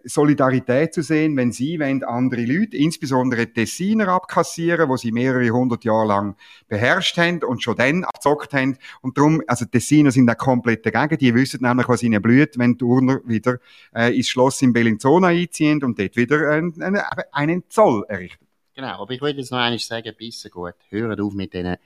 Solidarität 0.03 0.93
zu 0.93 1.01
sehen, 1.01 1.37
wenn 1.37 1.51
sie 1.51 1.77
wenn 1.79 2.03
andere 2.03 2.43
Leute, 2.45 2.75
insbesondere 2.77 3.47
Tessiner 3.47 4.07
abkassieren, 4.07 4.89
wo 4.89 4.97
sie 4.97 5.11
mehrere 5.11 5.49
hundert 5.49 5.83
Jahre 5.83 6.07
lang 6.07 6.35
beherrscht 6.67 7.17
haben 7.17 7.43
und 7.43 7.61
schon 7.61 7.75
dann 7.75 8.03
abzockt 8.03 8.53
haben. 8.53 8.77
Und 9.01 9.17
darum, 9.17 9.41
also 9.45 9.65
Tessiner 9.65 10.11
sind 10.11 10.27
da 10.27 10.35
komplett 10.35 10.85
dagegen. 10.85 11.19
Die 11.19 11.35
wissen 11.35 11.61
nämlich, 11.61 11.87
was 11.87 12.01
ihnen 12.01 12.21
blüht, 12.21 12.57
wenn 12.57 12.77
die 12.77 12.83
Urner 12.83 13.21
wieder 13.25 13.59
äh, 13.93 14.15
ins 14.15 14.29
Schloss 14.29 14.61
in 14.61 14.73
Bellinzona 14.73 15.27
einziehen 15.27 15.83
und 15.83 15.99
dort 15.99 16.15
wieder 16.15 16.49
einen, 16.49 16.99
einen 17.31 17.63
Zoll 17.69 18.05
errichten. 18.07 18.45
Genau, 18.73 19.01
aber 19.01 19.13
ich 19.13 19.21
würde 19.21 19.39
jetzt 19.39 19.51
noch 19.51 19.59
eines 19.59 19.87
sagen, 19.87 20.13
bisschen 20.17 20.51
gut. 20.51 20.73
Hören 20.89 21.19
auf 21.19 21.33
mit 21.33 21.53
diesen 21.53 21.77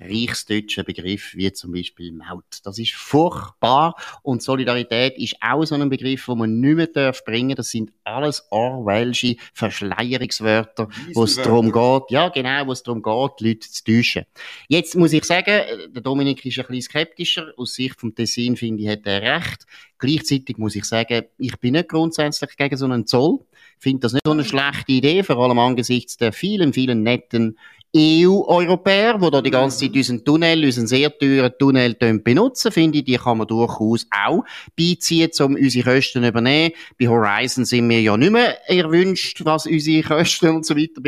reichsdeutschen 0.00 0.84
Begriff 0.84 1.34
wie 1.34 1.52
zum 1.52 1.72
Beispiel 1.72 2.12
Maut. 2.12 2.44
Das 2.64 2.78
ist 2.78 2.92
furchtbar 2.94 3.94
und 4.22 4.42
Solidarität 4.42 5.16
ist 5.18 5.36
auch 5.40 5.64
so 5.64 5.74
ein 5.74 5.88
Begriff, 5.88 6.26
wo 6.28 6.34
man 6.34 6.60
nicht 6.60 6.76
mehr 6.76 6.86
darf 6.88 7.24
bringen. 7.24 7.54
Das 7.54 7.70
sind 7.70 7.92
alles 8.02 8.46
orwellsche 8.50 9.36
Verschleierungswörter, 9.52 10.88
wo 11.14 11.24
es 11.24 11.36
darum 11.36 11.70
geht, 11.70 12.10
ja 12.10 12.28
genau, 12.28 12.66
wo 12.66 12.72
es 12.72 12.82
darum 12.82 13.02
geht, 13.02 13.40
Leute 13.40 13.70
zu 13.70 13.84
täuschen. 13.84 14.24
Jetzt 14.68 14.96
muss 14.96 15.12
ich 15.12 15.24
sagen, 15.24 15.62
der 15.88 16.02
Dominik 16.02 16.44
ist 16.44 16.58
ein 16.58 16.66
bisschen 16.66 16.82
skeptischer. 16.82 17.52
Aus 17.56 17.74
Sicht 17.74 18.00
vom 18.00 18.14
Tessin 18.14 18.56
finde 18.56 18.82
ich, 18.82 18.88
hat 18.88 19.06
er 19.06 19.22
recht. 19.22 19.66
Gleichzeitig 19.98 20.58
muss 20.58 20.74
ich 20.74 20.84
sagen, 20.84 21.24
ich 21.38 21.56
bin 21.60 21.72
nicht 21.72 21.88
grundsätzlich 21.88 22.56
gegen 22.56 22.76
so 22.76 22.84
einen 22.84 23.06
Zoll. 23.06 23.38
Ich 23.78 23.82
finde 23.82 24.00
das 24.00 24.12
nicht 24.12 24.26
so 24.26 24.32
eine 24.32 24.44
schlechte 24.44 24.92
Idee, 24.92 25.22
vor 25.22 25.38
allem 25.38 25.58
angesichts 25.58 26.16
der 26.16 26.32
vielen, 26.32 26.72
vielen 26.72 27.02
netten 27.02 27.58
EU-Europäer, 27.96 29.18
die 29.18 29.30
da 29.30 29.40
die 29.40 29.50
ganze 29.50 29.78
Zeit 29.78 29.94
unseren 29.94 30.24
Tunnel, 30.24 30.64
unseren 30.64 30.88
sehr 30.88 31.16
teuren 31.16 31.52
Tunnel 31.58 31.94
benutzen, 31.94 32.72
finde 32.72 32.98
ich, 32.98 33.04
die 33.04 33.16
kann 33.16 33.38
man 33.38 33.46
durchaus 33.46 34.06
auch 34.10 34.44
beiziehen, 34.76 35.30
um 35.40 35.54
unsere 35.54 35.92
Kosten 35.92 36.22
zu 36.22 36.28
übernehmen. 36.28 36.72
Bei 36.98 37.06
Horizon 37.06 37.64
sind 37.64 37.88
wir 37.88 38.00
ja 38.00 38.16
nicht 38.16 38.32
mehr 38.32 38.68
erwünscht, 38.68 39.44
was 39.44 39.66
unsere 39.66 40.02
Kosten 40.02 40.48
und 40.48 40.66
so 40.66 40.76
weiter 40.76 41.00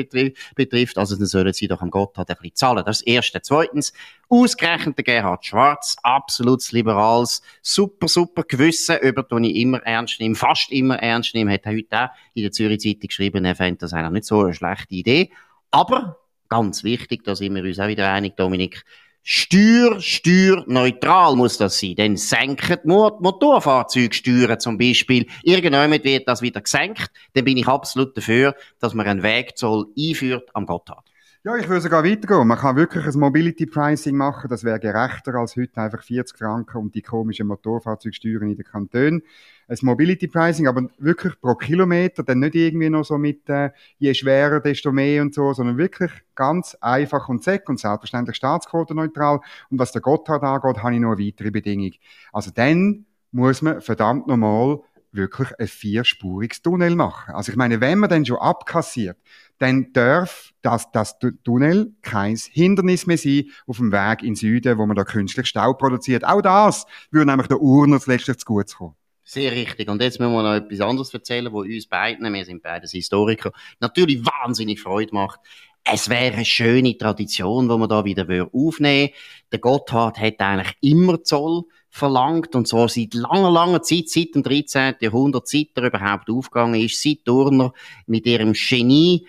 betrifft. 0.55 0.97
Also 0.97 1.17
dann 1.17 1.27
sollen 1.27 1.53
sie 1.53 1.67
doch 1.67 1.83
am 1.83 1.91
Gotthard 1.91 2.31
ein 2.31 2.37
bisschen 2.41 2.55
zahlen. 2.55 2.85
Das 2.87 2.99
ist 2.99 3.07
das 3.07 3.15
Erste. 3.15 3.43
Zweitens, 3.43 3.93
ausgerechnet 4.29 4.97
der 4.97 5.05
Gerhard 5.05 5.45
Schwarz, 5.45 5.97
absolut 6.03 6.71
liberales, 6.71 7.43
super, 7.63 8.07
super 8.07 8.45
Gewissen, 8.45 8.99
über 9.03 9.25
das 9.25 9.41
ich 9.43 9.57
immer 9.57 9.79
ernst 9.83 10.21
nehme, 10.21 10.35
fast 10.35 10.71
immer 10.71 10.99
ernst 11.01 11.35
nehme, 11.35 11.53
hat 11.53 11.65
er 11.65 11.73
heute 11.73 12.05
auch 12.05 12.09
in 12.35 12.43
der 12.43 12.53
Zürich 12.53 12.81
Zeitung 12.81 13.09
geschrieben, 13.09 13.45
er 13.45 13.55
fände 13.55 13.79
das 13.79 13.93
eigentlich 13.93 14.13
nicht 14.13 14.25
so 14.27 14.41
eine 14.41 14.55
schlechte 14.55 14.95
Idee. 14.95 15.31
Aber 15.71 16.19
Ganz 16.49 16.85
wichtig, 16.85 17.25
da 17.25 17.35
sind 17.35 17.55
wir 17.55 17.65
uns 17.65 17.79
auch 17.79 17.89
wieder 17.89 18.11
einig, 18.11 18.37
Dominik. 18.37 18.85
Steuer, 19.29 20.01
steuerneutral 20.01 21.35
muss 21.35 21.59
das 21.59 21.81
sein. 21.81 21.97
Denn 21.97 22.17
senken 22.17 22.79
Motorfahrzeugsteuern 22.85 24.61
zum 24.61 24.79
Beispiel. 24.79 25.27
Irgendjemand 25.43 26.05
wird 26.05 26.29
das 26.29 26.43
wieder 26.43 26.61
gesenkt. 26.61 27.11
Dann 27.33 27.45
bin 27.45 27.57
ich 27.57 27.67
absolut 27.67 28.17
dafür, 28.17 28.55
dass 28.79 28.95
man 28.95 29.05
einen 29.05 29.25
Wegzoll 29.25 29.87
einführt 29.99 30.49
am 30.55 30.65
Gotthard. 30.65 31.11
Ja, 31.43 31.57
ich 31.57 31.69
würde 31.69 31.81
sogar 31.81 32.05
weitergehen. 32.05 32.47
Man 32.47 32.59
kann 32.59 32.77
wirklich 32.77 33.05
ein 33.05 33.19
Mobility 33.19 33.67
Pricing 33.67 34.17
machen. 34.17 34.49
Das 34.49 34.63
wäre 34.63 34.79
gerechter 34.79 35.35
als 35.35 35.57
heute 35.57 35.81
einfach 35.81 36.03
40 36.05 36.39
Franken 36.39 36.79
und 36.79 36.95
die 36.95 37.03
komischen 37.03 37.49
Motorfahrzeugsteuern 37.49 38.51
in 38.51 38.57
den 38.57 38.65
Kantonen 38.65 39.23
ein 39.69 39.79
Mobility 39.83 40.29
Pricing, 40.29 40.69
aber 40.69 40.89
wirklich 40.99 41.41
pro 41.41 41.55
Kilometer, 41.55 42.23
dann 42.23 42.41
nicht 42.41 42.55
irgendwie 42.55 42.89
noch 42.89 43.05
so 43.05 43.19
mit, 43.19 43.49
äh, 43.49 43.71
je 43.99 44.15
schwerer, 44.15 44.61
desto 44.61 44.93
mehr 44.93 45.23
und 45.23 45.35
so, 45.35 45.53
sondern 45.53 45.77
wirklich 45.77 46.11
ganz 46.35 46.77
einfach 46.81 47.29
und 47.29 47.43
sec 47.43 47.69
und 47.69 47.81
selbstverständlich 47.81 48.37
staatsquotenneutral. 48.37 49.41
Und 49.71 49.79
was 49.79 49.93
der 49.93 50.03
Gotthard 50.03 50.43
angeht, 50.43 50.83
habe 50.83 50.95
ich 50.95 51.01
noch 51.01 51.13
eine 51.13 51.27
weitere 51.27 51.51
Bedingung. 51.51 51.93
Also 52.33 52.51
dann 52.55 53.07
muss 53.33 53.63
man 53.63 53.81
verdammt 53.81 54.27
normal 54.27 54.81
wirklich 55.13 55.49
ein 55.59 55.67
vierspuriges 55.67 56.63
Tunnel 56.63 56.95
machen. 56.95 57.35
Also 57.35 57.51
ich 57.51 57.57
meine, 57.57 57.81
wenn 57.81 57.99
man 57.99 58.11
dann 58.11 58.25
schon 58.27 58.37
abkassiert, 58.37 59.17
dann 59.59 59.93
darf 59.93 60.53
das, 60.63 60.91
das 60.93 61.19
Tunnel 61.43 61.95
kein 62.03 62.37
Hindernis 62.37 63.07
mehr 63.07 63.19
sein 63.19 63.45
auf 63.67 63.79
dem 63.79 63.93
Weg 63.93 64.23
in 64.23 64.35
Süden, 64.35 64.79
wo 64.79 64.87
man 64.87 64.97
da 64.97 65.05
künstlich 65.05 65.47
Stau 65.47 65.73
produziert. 65.73 66.25
Auch 66.25 66.43
das 66.43 66.87
würde 67.11 67.31
nämlich 67.31 67.49
der 67.49 67.61
Urner 67.61 67.99
letztlich 68.07 68.39
zu 68.39 68.45
gut 68.45 68.75
kommen. 68.75 68.95
Sehr 69.29 69.51
richtig. 69.51 69.89
Und 69.89 70.01
jetzt 70.01 70.21
müssen 70.21 70.33
wir 70.33 70.43
noch 70.45 70.55
etwas 70.55 70.81
anderes 70.81 71.13
erzählen, 71.13 71.53
wo 71.53 71.63
uns 71.63 71.89
beiden, 71.89 72.33
wir 72.33 72.45
sind 72.45 72.63
beide 72.63 72.87
Historiker, 72.87 73.51
natürlich 73.81 74.25
wahnsinnig 74.25 74.81
Freude 74.81 75.13
macht. 75.13 75.41
Es 75.83 76.09
wäre 76.09 76.35
eine 76.35 76.45
schöne 76.45 76.97
Tradition, 76.97 77.69
wo 77.69 77.77
man 77.77 77.89
da 77.89 78.05
wieder 78.05 78.49
aufnehmen 78.53 79.11
Der 79.51 79.59
Gotthard 79.59 80.19
hat 80.21 80.41
eigentlich 80.41 80.77
immer 80.81 81.25
Zoll 81.25 81.65
verlangt, 81.91 82.55
und 82.55 82.69
zwar 82.69 82.89
seit 82.89 83.15
langer, 83.15 83.51
langer 83.51 83.83
Zeit, 83.83 84.09
seit 84.11 84.37
dem 84.37 84.45
13. 84.45 84.95
Jahrhundert, 85.01 85.49
seit 85.49 85.71
er 85.75 85.85
überhaupt 85.85 86.31
aufgegangen 86.31 86.81
ist, 86.81 87.03
seit 87.03 87.25
Turner 87.25 87.73
mit 88.07 88.27
ihrem 88.27 88.53
Genie 88.53 89.27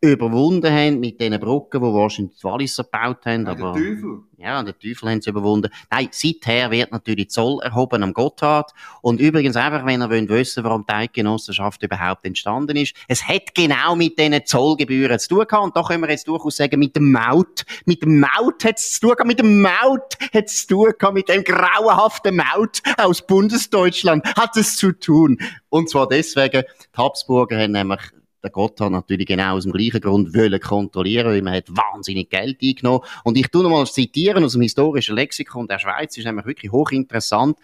überwunden 0.00 0.72
haben 0.72 1.00
mit 1.00 1.20
diesen 1.20 1.38
Brücken, 1.40 1.80
die 1.80 1.86
wahrscheinlich 1.86 2.36
die 2.36 2.44
Walliser 2.44 2.84
gebaut 2.84 3.26
haben. 3.26 3.44
Ja, 3.44 3.52
aber, 3.52 3.72
der 3.72 3.82
Teufel. 3.82 4.18
Ja, 4.38 4.62
der 4.62 4.78
Teufel 4.78 5.10
haben 5.10 5.22
sie 5.22 5.30
überwunden. 5.30 5.70
Nein, 5.90 6.08
seither 6.10 6.70
wird 6.70 6.92
natürlich 6.92 7.30
Zoll 7.30 7.58
erhoben 7.62 8.02
am 8.02 8.12
Gotthard. 8.12 8.72
Und 9.00 9.20
übrigens 9.20 9.56
einfach, 9.56 9.86
wenn 9.86 10.02
ihr 10.02 10.10
wollt 10.10 10.28
wissen, 10.28 10.62
warum 10.62 10.84
die 10.86 10.92
Eidgenossenschaft 10.92 11.82
überhaupt 11.82 12.24
entstanden 12.24 12.76
ist, 12.76 12.94
es 13.08 13.26
hat 13.26 13.54
genau 13.54 13.96
mit 13.96 14.18
diesen 14.18 14.44
Zollgebühren 14.44 15.18
zu 15.18 15.28
tun 15.28 15.46
gehabt. 15.46 15.64
Und 15.64 15.76
da 15.76 15.82
können 15.82 16.02
wir 16.02 16.10
jetzt 16.10 16.28
durchaus 16.28 16.56
sagen, 16.56 16.78
mit 16.78 16.94
dem 16.96 17.12
Maut. 17.12 17.64
Mit 17.86 18.02
dem 18.02 18.20
Maut 18.20 18.64
hat 18.64 18.78
es 18.78 18.92
zu 18.92 19.00
tun 19.00 19.10
gehabt. 19.12 19.26
Mit 19.26 19.38
dem 19.38 19.62
Maut 19.62 20.16
hat 20.34 20.44
es 20.46 20.66
zu 20.66 20.74
tun 20.74 20.92
gehabt. 20.98 21.14
Mit 21.14 21.28
dem 21.28 21.42
grauenhaften 21.42 22.36
Maut 22.36 22.82
aus 22.98 23.26
Bundesdeutschland 23.26 24.24
hat 24.36 24.56
es 24.56 24.76
zu 24.76 24.92
tun. 24.92 25.38
Und 25.70 25.88
zwar 25.88 26.08
deswegen, 26.08 26.62
die 26.62 26.98
Habsburger 26.98 27.58
haben 27.58 27.72
nämlich 27.72 28.00
der 28.46 28.52
Gotthard 28.52 28.92
natürlich 28.92 29.26
genau 29.26 29.56
aus 29.56 29.64
dem 29.64 29.72
gleichen 29.72 30.00
Grund 30.00 30.34
wollen 30.34 30.60
kontrollieren, 30.60 31.28
weil 31.28 31.42
man 31.42 31.54
hat 31.54 31.68
wahnsinnig 31.68 32.30
Geld 32.30 32.62
eingenommen. 32.62 33.00
Und 33.24 33.36
ich 33.36 33.48
tu 33.48 33.62
noch 33.62 33.70
mal 33.70 33.86
zitieren 33.86 34.44
aus 34.44 34.52
dem 34.52 34.62
historischen 34.62 35.16
Lexikon 35.16 35.66
der 35.66 35.78
Schweiz, 35.78 36.16
ist 36.16 36.24
nämlich 36.24 36.46
wirklich 36.46 36.72
hochinteressant. 36.72 37.58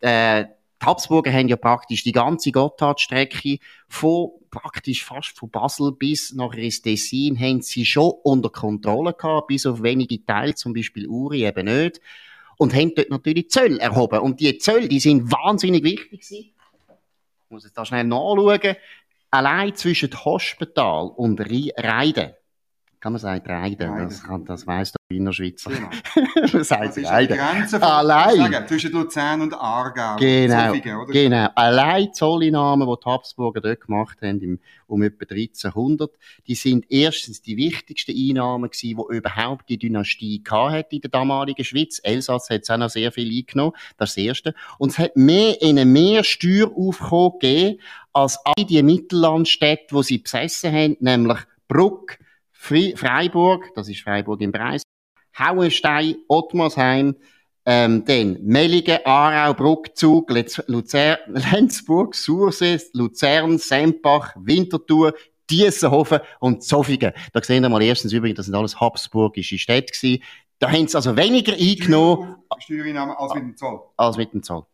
Äh, 0.00 0.44
die 0.82 0.86
Habsburger 0.86 1.32
haben 1.32 1.46
ja 1.46 1.56
praktisch 1.56 2.02
die 2.02 2.10
ganze 2.10 2.50
Gotthardstrecke 2.50 3.58
von 3.88 4.30
praktisch 4.50 5.04
fast 5.04 5.38
von 5.38 5.50
Basel 5.50 5.92
bis 5.92 6.32
nach 6.34 6.54
Tessin 6.54 7.38
haben 7.38 7.62
sie 7.62 7.84
schon 7.84 8.12
unter 8.22 8.50
Kontrolle 8.50 9.14
gehabt, 9.14 9.46
bis 9.46 9.66
auf 9.66 9.82
wenige 9.82 10.24
Teile, 10.24 10.54
zum 10.54 10.72
Beispiel 10.74 11.06
Uri 11.06 11.46
eben 11.46 11.66
nicht. 11.66 12.00
Und 12.58 12.74
haben 12.74 12.94
dort 12.94 13.10
natürlich 13.10 13.50
Zölle 13.50 13.80
erhoben. 13.80 14.20
Und 14.20 14.40
die 14.40 14.58
Zölle, 14.58 14.86
die 14.86 15.00
sind 15.00 15.32
wahnsinnig 15.32 15.82
wichtig 15.82 16.10
gewesen. 16.10 16.36
Ich 16.36 17.50
muss 17.50 17.64
jetzt 17.64 17.76
da 17.76 17.84
schnell 17.84 18.04
nachschauen 18.04 18.76
allein 19.32 19.74
zwischen 19.74 20.12
Hospital 20.24 21.08
und 21.16 21.40
Reiden, 21.40 22.34
kann 23.02 23.14
man 23.14 23.20
sagen 23.20 23.44
Reiden, 23.44 23.90
Reiden. 23.90 24.08
das, 24.08 24.22
kann, 24.22 24.44
das 24.44 24.64
weiss 24.64 24.92
der 24.92 25.00
Wiener 25.08 25.32
Schweizer. 25.32 25.70
Genau. 25.70 25.88
man 26.52 26.64
sagt 26.64 26.96
das. 26.96 27.28
Grenze 27.28 27.80
von, 27.80 27.88
allein. 27.88 28.36
Sagen, 28.36 28.68
zwischen 28.68 28.92
Luzern 28.92 29.40
und 29.40 29.54
Aargau. 29.54 30.14
Genau, 30.20 30.68
Zofingen, 30.68 31.06
genau. 31.08 31.48
Allein 31.56 32.04
die 32.04 32.12
Zolleinnahmen, 32.12 32.86
die 32.88 32.94
die 33.04 33.10
Habsburger 33.10 33.60
dort 33.60 33.80
gemacht 33.80 34.18
haben, 34.22 34.40
im, 34.40 34.60
um 34.86 35.02
etwa 35.02 35.24
1300, 35.28 36.12
die 36.46 36.54
sind 36.54 36.86
erstens 36.90 37.42
die 37.42 37.56
wichtigsten 37.56 38.12
Einnahmen 38.12 38.70
gewesen, 38.70 38.96
die 38.96 39.16
überhaupt 39.16 39.68
die 39.68 39.78
Dynastie 39.78 40.40
hatte 40.48 40.94
in 40.94 41.00
der 41.00 41.10
damaligen 41.10 41.64
Schweiz. 41.64 42.00
Elsass 42.04 42.50
hat 42.50 42.62
es 42.62 42.70
auch 42.70 42.76
noch 42.76 42.90
sehr 42.90 43.10
viel 43.10 43.36
eingenommen, 43.36 43.72
das 43.96 44.10
ist 44.10 44.16
das 44.16 44.24
Erste. 44.24 44.54
Und 44.78 44.90
es 44.90 44.98
hat 45.00 45.16
mehr, 45.16 45.60
ihnen 45.60 45.92
mehr 45.92 46.22
Steueraufkommen 46.22 47.40
gegeben, 47.40 47.80
als 48.12 48.38
all 48.44 48.64
die 48.64 48.80
Mittellandstädte, 48.80 49.92
die 49.92 50.02
sie 50.04 50.18
besessen 50.18 50.72
haben, 50.72 50.96
nämlich 51.00 51.38
Bruck, 51.66 52.18
Freiburg, 52.62 53.74
das 53.74 53.88
ist 53.88 54.02
Freiburg 54.02 54.40
im 54.40 54.52
Preis, 54.52 54.82
Hauenstein, 55.36 56.16
Ottmarsheim, 56.28 57.16
ähm, 57.64 58.04
dann 58.04 58.38
Mellingen, 58.42 58.98
Aarau, 59.04 59.54
Bruck, 59.54 59.96
Zug, 59.96 60.30
Luzern, 60.66 61.18
Lenzburg, 61.26 62.14
Sursee, 62.14 62.78
Luzern, 62.92 63.58
Sempach, 63.58 64.34
Winterthur, 64.36 65.14
Diessenhofen 65.50 66.20
und 66.38 66.62
Zofingen. 66.62 67.12
Da 67.32 67.42
sehen 67.42 67.62
wir 67.62 67.68
mal 67.68 67.82
erstens 67.82 68.12
übrigens, 68.12 68.36
das 68.36 68.46
sind 68.46 68.54
alles 68.54 68.80
habsburgische 68.80 69.58
Städte 69.58 69.92
gewesen. 69.92 70.22
Da 70.60 70.70
haben 70.70 70.86
sie 70.86 70.96
also 70.96 71.16
weniger 71.16 71.54
eingenommen. 71.54 72.36
Steuereinnahmen 72.60 73.16
als 73.16 73.34
mit 73.34 73.42
dem 73.42 73.56
Zoll. 73.56 73.80
Als 73.96 74.16
mit 74.16 74.32
dem 74.32 74.42
Zoll. 74.42 74.64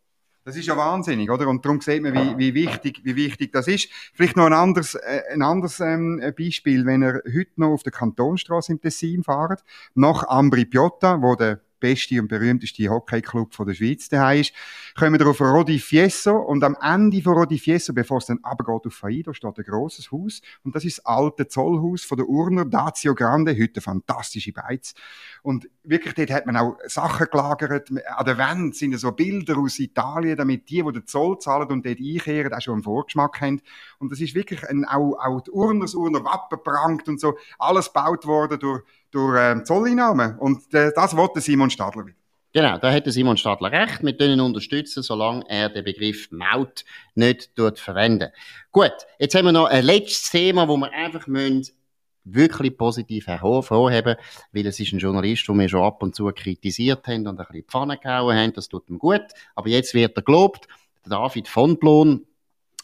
Das 0.49 0.57
ist 0.57 0.65
ja 0.65 0.75
wahnsinnig, 0.75 1.29
oder? 1.29 1.47
Und 1.47 1.63
darum 1.63 1.79
sieht 1.79 2.01
man, 2.01 2.11
wie, 2.11 2.35
wie, 2.39 2.53
wichtig, 2.55 3.01
wie 3.03 3.15
wichtig 3.15 3.53
das 3.53 3.67
ist. 3.67 3.87
Vielleicht 4.15 4.35
noch 4.35 4.47
ein 4.47 4.53
anderes, 4.53 4.95
äh, 4.95 5.21
ein 5.31 5.43
anderes 5.43 5.79
ähm, 5.79 6.19
Beispiel, 6.35 6.87
wenn 6.87 7.03
ihr 7.03 7.21
heute 7.23 7.51
noch 7.57 7.67
auf 7.67 7.83
der 7.83 7.91
Kantonstraße 7.91 8.71
im 8.71 8.81
Tessin 8.81 9.23
fahrt, 9.23 9.63
nach 9.93 10.27
Ambri 10.27 10.65
Piotta, 10.65 11.21
wo 11.21 11.35
der 11.35 11.61
beste 11.79 12.19
und 12.19 12.27
berühmteste 12.27 12.89
Hockeyclub 12.89 13.55
der 13.65 13.73
Schweiz 13.73 14.09
daheim 14.09 14.41
ist, 14.41 14.53
kommen 14.97 15.19
wir 15.19 15.27
auf 15.27 15.41
Rodi 15.41 15.79
Fieso 15.79 16.35
und 16.35 16.63
am 16.63 16.75
Ende 16.81 17.21
von 17.21 17.33
Rodi 17.33 17.57
Fieso, 17.57 17.93
bevor 17.93 18.17
es 18.17 18.25
dann 18.25 18.39
runtergeht 18.45 18.87
auf 18.87 18.93
Faido, 18.93 19.33
steht 19.33 19.57
ein 19.57 19.63
grosses 19.63 20.11
Haus 20.11 20.41
und 20.63 20.75
das 20.75 20.85
ist 20.85 20.99
das 20.99 21.05
alte 21.05 21.47
Zollhaus 21.47 22.03
von 22.03 22.17
der 22.17 22.27
Urner 22.27 22.65
Dazio 22.65 23.15
Grande, 23.15 23.51
heute 23.51 23.75
eine 23.75 23.81
fantastische 23.81 24.51
Beiz. 24.51 24.93
Und 25.41 25.69
wirklich, 25.83 26.13
dort 26.13 26.31
hat 26.31 26.45
man 26.45 26.57
auch 26.57 26.77
Sachen 26.85 27.27
gelagert. 27.31 27.89
An 27.89 28.25
der 28.25 28.37
Wand 28.37 28.75
sind 28.75 28.97
so 28.99 29.11
Bilder 29.11 29.57
aus 29.57 29.79
Italien, 29.79 30.37
damit 30.37 30.69
die, 30.69 30.83
die 30.83 30.91
den 30.91 31.07
Zoll 31.07 31.39
zahlen 31.39 31.69
und 31.69 31.85
dort 31.85 31.99
einkehren, 31.99 32.53
auch 32.53 32.61
schon 32.61 32.73
einen 32.75 32.83
Vorgeschmack 32.83 33.41
haben. 33.41 33.61
Und 33.97 34.11
das 34.11 34.19
ist 34.21 34.35
wirklich 34.35 34.67
ein, 34.67 34.85
auch, 34.85 35.13
auch 35.13 35.41
die 35.41 35.51
Urner, 35.51 35.81
das 35.81 35.95
Urner 35.95 36.23
Wappen 36.23 36.61
prangt 36.63 37.07
und 37.07 37.19
so, 37.19 37.37
alles 37.57 37.87
gebaut 37.87 38.25
worden 38.25 38.59
durch 38.59 38.83
durch 39.11 39.37
ähm, 39.39 39.65
Zolleinnahmen. 39.65 40.37
Und 40.37 40.73
äh, 40.73 40.91
das 40.95 41.15
wollte 41.15 41.41
Simon 41.41 41.69
Stadler 41.69 42.05
wieder. 42.05 42.17
Genau, 42.51 42.79
da 42.79 42.89
hätte 42.89 43.11
Simon 43.11 43.37
Stadler 43.37 43.71
recht. 43.71 44.03
Wir 44.03 44.17
können 44.17 44.33
ihn 44.33 44.41
unterstützen, 44.41 45.03
solange 45.03 45.47
er 45.47 45.69
den 45.69 45.83
Begriff 45.83 46.31
Maut 46.31 46.83
nicht 47.13 47.51
verwenden 47.75 48.29
Gut, 48.71 48.93
jetzt 49.19 49.35
haben 49.35 49.45
wir 49.45 49.51
noch 49.51 49.67
ein 49.67 49.85
letztes 49.85 50.31
Thema, 50.31 50.67
wo 50.67 50.75
wir 50.77 50.91
einfach 50.91 51.27
müssen 51.27 51.69
wirklich 52.23 52.77
positiv 52.77 53.27
hervorheben, 53.27 54.15
weil 54.51 54.67
es 54.67 54.79
ist 54.79 54.93
ein 54.93 54.99
Journalist, 54.99 55.47
den 55.47 55.59
wir 55.59 55.69
schon 55.69 55.83
ab 55.83 56.01
und 56.03 56.15
zu 56.15 56.25
kritisiert 56.31 57.07
haben 57.07 57.27
und 57.27 57.39
ein 57.39 57.45
bisschen 57.45 57.53
die 57.53 57.63
Pfanne 57.63 57.97
gehauen 57.97 58.37
haben, 58.37 58.53
das 58.53 58.67
tut 58.67 58.89
ihm 58.89 58.99
gut, 58.99 59.21
aber 59.55 59.69
jetzt 59.69 59.93
wird 59.93 60.17
er 60.17 60.23
gelobt, 60.23 60.67
David 61.05 61.47
von 61.47 61.77
Blon, 61.77 62.25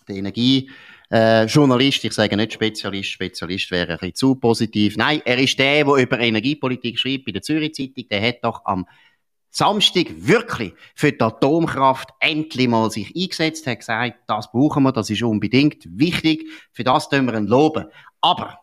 der 0.07 0.15
Energie, 0.15 0.69
äh, 1.11 1.45
Journalist, 1.45 2.03
ich 2.03 2.13
sage 2.13 2.35
nicht 2.35 2.53
Spezialist, 2.53 3.09
Spezialist 3.09 3.71
wäre 3.71 3.93
ein 3.93 3.97
bisschen 3.99 4.15
zu 4.15 4.35
positiv. 4.35 4.97
Nein, 4.97 5.21
er 5.25 5.37
ist 5.37 5.57
der, 5.59 5.85
der 5.85 5.95
über 5.95 6.19
Energiepolitik 6.19 6.99
schreibt 6.99 7.25
bei 7.25 7.31
der 7.31 7.41
Zürich 7.41 7.73
Zeitung, 7.73 8.07
der 8.09 8.27
hat 8.27 8.43
doch 8.43 8.65
am 8.65 8.87
Samstag 9.49 10.07
wirklich 10.17 10.73
für 10.95 11.13
die 11.13 11.21
Atomkraft 11.21 12.09
endlich 12.19 12.67
mal 12.67 12.91
sich 12.91 13.15
eingesetzt, 13.15 13.65
hat 13.67 13.79
gesagt, 13.79 14.17
das 14.27 14.51
brauchen 14.51 14.83
wir, 14.83 14.91
das 14.91 15.09
ist 15.09 15.23
unbedingt 15.23 15.87
wichtig, 15.97 16.45
für 16.73 16.83
das 16.83 17.07
tun 17.09 17.25
wir 17.25 17.35
ihn 17.35 17.47
loben. 17.47 17.85
Aber... 18.19 18.59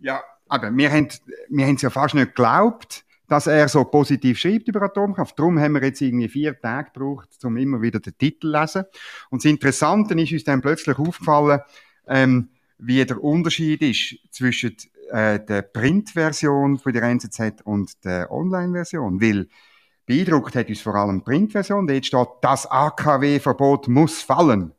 Ja, 0.00 0.22
aber 0.48 0.76
wir 0.76 0.90
haben, 0.90 1.08
wir 1.48 1.66
haben 1.66 1.76
es 1.76 1.82
ja 1.82 1.88
fast 1.88 2.14
nicht 2.14 2.34
geglaubt, 2.34 3.04
dass 3.34 3.48
er 3.48 3.68
so 3.68 3.84
positiv 3.84 4.38
schreibt 4.38 4.68
über 4.68 4.82
Atomkraft. 4.82 5.36
Darum 5.36 5.58
haben 5.58 5.74
wir 5.74 5.82
jetzt 5.82 6.00
irgendwie 6.00 6.28
vier 6.28 6.56
Tage 6.60 6.92
gebraucht, 6.92 7.28
um 7.42 7.56
immer 7.56 7.82
wieder 7.82 7.98
den 7.98 8.16
Titel 8.16 8.52
zu 8.52 8.60
lesen. 8.60 8.84
Und 9.28 9.42
das 9.44 9.50
Interessante 9.50 10.14
ist 10.14 10.32
uns 10.32 10.44
dann 10.44 10.60
plötzlich 10.60 10.96
aufgefallen, 10.96 11.60
ähm, 12.06 12.50
wie 12.78 13.04
der 13.04 13.20
Unterschied 13.20 13.82
ist 13.82 14.18
zwischen 14.30 14.76
äh, 15.10 15.44
der 15.44 15.62
Printversion 15.62 16.78
von 16.78 16.92
der 16.92 17.02
NZZ 17.02 17.62
und 17.64 18.04
der 18.04 18.30
Online-Version. 18.30 19.20
Weil 19.20 19.48
Beeindruckt 20.06 20.54
hat 20.54 20.68
uns 20.68 20.80
vor 20.80 20.94
allem 20.94 21.18
die 21.18 21.24
Printversion. 21.24 21.88
Dort 21.88 22.06
steht, 22.06 22.28
das 22.40 22.70
AKW-Verbot 22.70 23.88
muss 23.88 24.22
fallen. 24.22 24.70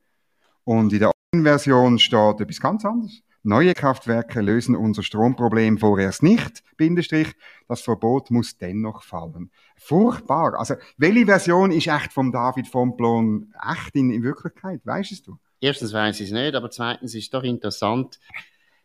Und 0.64 0.94
in 0.94 1.00
der 1.00 1.12
Version 1.34 2.00
steht 2.00 2.40
etwas 2.40 2.62
ganz 2.62 2.86
anderes. 2.86 3.22
Neue 3.48 3.76
Kraftwerke 3.76 4.42
lösen 4.42 4.76
unser 4.76 5.04
Stromproblem 5.04 5.78
vorerst 5.78 6.24
nicht, 6.24 6.64
Bindestrich. 6.78 7.28
Das 7.68 7.82
Verbot 7.82 8.32
muss 8.32 8.58
dennoch 8.58 9.04
fallen. 9.04 9.52
Furchtbar. 9.78 10.58
Also, 10.58 10.74
welche 10.98 11.28
Version 11.28 11.72
ist 11.72 11.86
echt 11.86 12.12
vom 12.12 12.32
David 12.32 12.68
von 12.68 12.98
Blon 12.98 13.54
echt 13.72 13.96
in, 13.96 14.10
in 14.10 14.24
Wirklichkeit? 14.24 14.82
Weißt 14.84 15.28
du? 15.28 15.38
Erstens 15.62 15.94
weiß 15.94 16.22
ich 16.22 16.30
es 16.30 16.34
nicht, 16.34 16.56
aber 16.56 16.72
zweitens 16.72 17.14
ist 17.14 17.26
es 17.26 17.30
doch 17.30 17.44
interessant, 17.44 18.20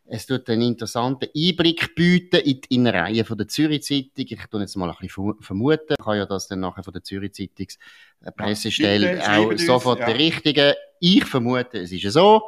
es 0.05 0.27
tut 0.27 0.47
einen 0.47 0.61
interessanten 0.61 1.29
Einblick 1.35 1.95
bieten 1.95 2.41
in 2.41 2.61
die 2.61 2.75
Innereien 2.75 3.25
von 3.25 3.39
der 3.39 3.47
Zürich 3.47 3.81
Zeitung. 3.81 4.11
Ich 4.15 4.45
tue 4.45 4.61
jetzt 4.61 4.75
mal 4.75 4.91
ein 4.91 4.95
bisschen 4.99 5.41
vermuten. 5.41 5.95
Ich 5.97 6.05
kann 6.05 6.17
ja 6.17 6.27
das 6.27 6.47
dann 6.47 6.59
nachher 6.59 6.83
von 6.83 6.93
der 6.93 7.03
Zürich 7.03 7.33
Zeitungs 7.33 7.79
Pressestelle 8.35 9.17
ja, 9.17 9.39
auch 9.39 9.57
sofort 9.57 10.01
ja. 10.01 10.05
berichtigen. 10.05 10.75
Ich 10.99 11.25
vermute, 11.25 11.79
es 11.79 11.91
ist 11.91 12.13
so. 12.13 12.43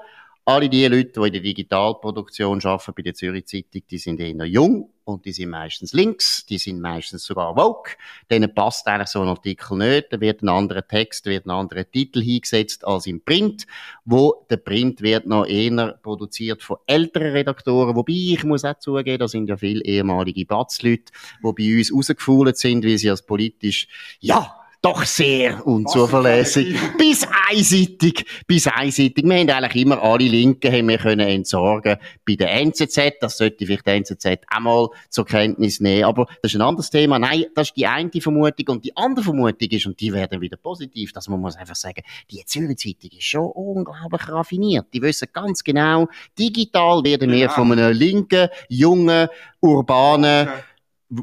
Alle 0.45 0.67
die 0.67 0.85
Leute, 0.87 1.21
die 1.21 1.27
in 1.27 1.33
der 1.33 1.41
Digitalproduktion 1.41 2.59
arbeiten 2.65 2.93
bei 2.97 3.01
der 3.01 3.13
Zürich 3.13 3.45
Zeitung, 3.45 3.83
die 3.89 3.97
sind 3.97 4.19
eher 4.19 4.45
jung 4.45 4.89
und 5.05 5.23
die 5.23 5.31
sind 5.31 5.49
meistens 5.49 5.93
links, 5.93 6.45
die 6.45 6.57
sind 6.57 6.81
meistens 6.81 7.23
sogar 7.23 7.55
woke. 7.55 7.91
Denen 8.29 8.53
passt 8.53 8.85
eigentlich 8.87 9.07
so 9.07 9.21
ein 9.21 9.29
Artikel 9.29 9.77
nicht. 9.77 10.11
Da 10.11 10.19
wird 10.19 10.41
ein 10.41 10.49
anderer 10.49 10.85
Text, 10.85 11.27
wird 11.27 11.45
ein 11.45 11.51
anderer 11.51 11.89
Titel 11.89 12.21
hingesetzt 12.21 12.85
als 12.85 13.07
im 13.07 13.23
Print, 13.23 13.67
wo 14.03 14.45
der 14.49 14.57
Print 14.57 15.01
wird 15.01 15.27
noch 15.27 15.45
eher 15.45 15.97
produziert 16.03 16.61
von 16.61 16.75
älteren 16.87 17.31
Redaktoren. 17.31 17.95
Wobei, 17.95 18.11
ich 18.11 18.43
muss 18.43 18.65
auch 18.65 18.77
zugeben, 18.79 19.19
da 19.19 19.29
sind 19.29 19.47
ja 19.47 19.55
viele 19.55 19.85
ehemalige 19.85 20.45
Batzleute, 20.45 21.13
die 21.41 21.53
bei 21.53 21.77
uns 21.77 21.93
rausgefuhlt 21.93 22.57
sind, 22.57 22.83
wie 22.83 22.97
sie 22.97 23.09
als 23.09 23.25
politisch, 23.25 23.87
ja, 24.19 24.62
doch 24.83 25.05
sehr 25.05 25.65
unzuverlässig. 25.65 26.77
bis 26.97 27.25
einseitig, 27.49 28.25
bis 28.45 28.67
einseitig. 28.67 29.23
Wir 29.23 29.39
haben 29.39 29.49
eigentlich 29.49 29.81
immer 29.81 30.03
alle 30.03 30.25
Linken 30.25 30.71
haben 30.71 30.89
wir 30.89 30.97
können 30.97 31.27
entsorgen 31.27 31.95
bei 32.27 32.35
der 32.35 32.51
NZZ. 32.51 33.13
Das 33.21 33.37
sollte 33.37 33.65
vielleicht 33.65 33.87
der 33.87 33.95
NZZ 33.95 34.25
auch 34.53 34.59
mal 34.59 34.87
zur 35.09 35.25
Kenntnis 35.25 35.79
nehmen. 35.79 36.03
Aber 36.03 36.25
das 36.41 36.51
ist 36.51 36.55
ein 36.55 36.61
anderes 36.61 36.89
Thema. 36.89 37.17
Nein, 37.17 37.45
das 37.55 37.69
ist 37.69 37.77
die 37.77 37.87
eine 37.87 38.11
Vermutung. 38.19 38.75
Und 38.75 38.83
die 38.83 38.95
andere 38.97 39.23
Vermutung 39.23 39.69
ist, 39.69 39.85
und 39.85 39.99
die 40.01 40.11
werden 40.11 40.41
wieder 40.41 40.57
positiv, 40.57 41.13
dass 41.13 41.29
man 41.29 41.39
muss 41.39 41.55
einfach 41.55 41.75
sagen, 41.75 42.03
die 42.29 42.43
Zürich 42.45 42.77
Zeitung 42.77 43.17
ist 43.17 43.23
schon 43.23 43.51
unglaublich 43.51 44.27
raffiniert. 44.27 44.87
Die 44.93 45.01
wissen 45.01 45.29
ganz 45.31 45.63
genau, 45.63 46.09
digital 46.37 47.05
werden 47.05 47.31
wir 47.31 47.37
ja. 47.37 47.49
von 47.49 47.71
einem 47.71 47.93
linken, 47.93 48.49
jungen, 48.67 49.29
urbanen, 49.61 50.49
okay 50.49 50.59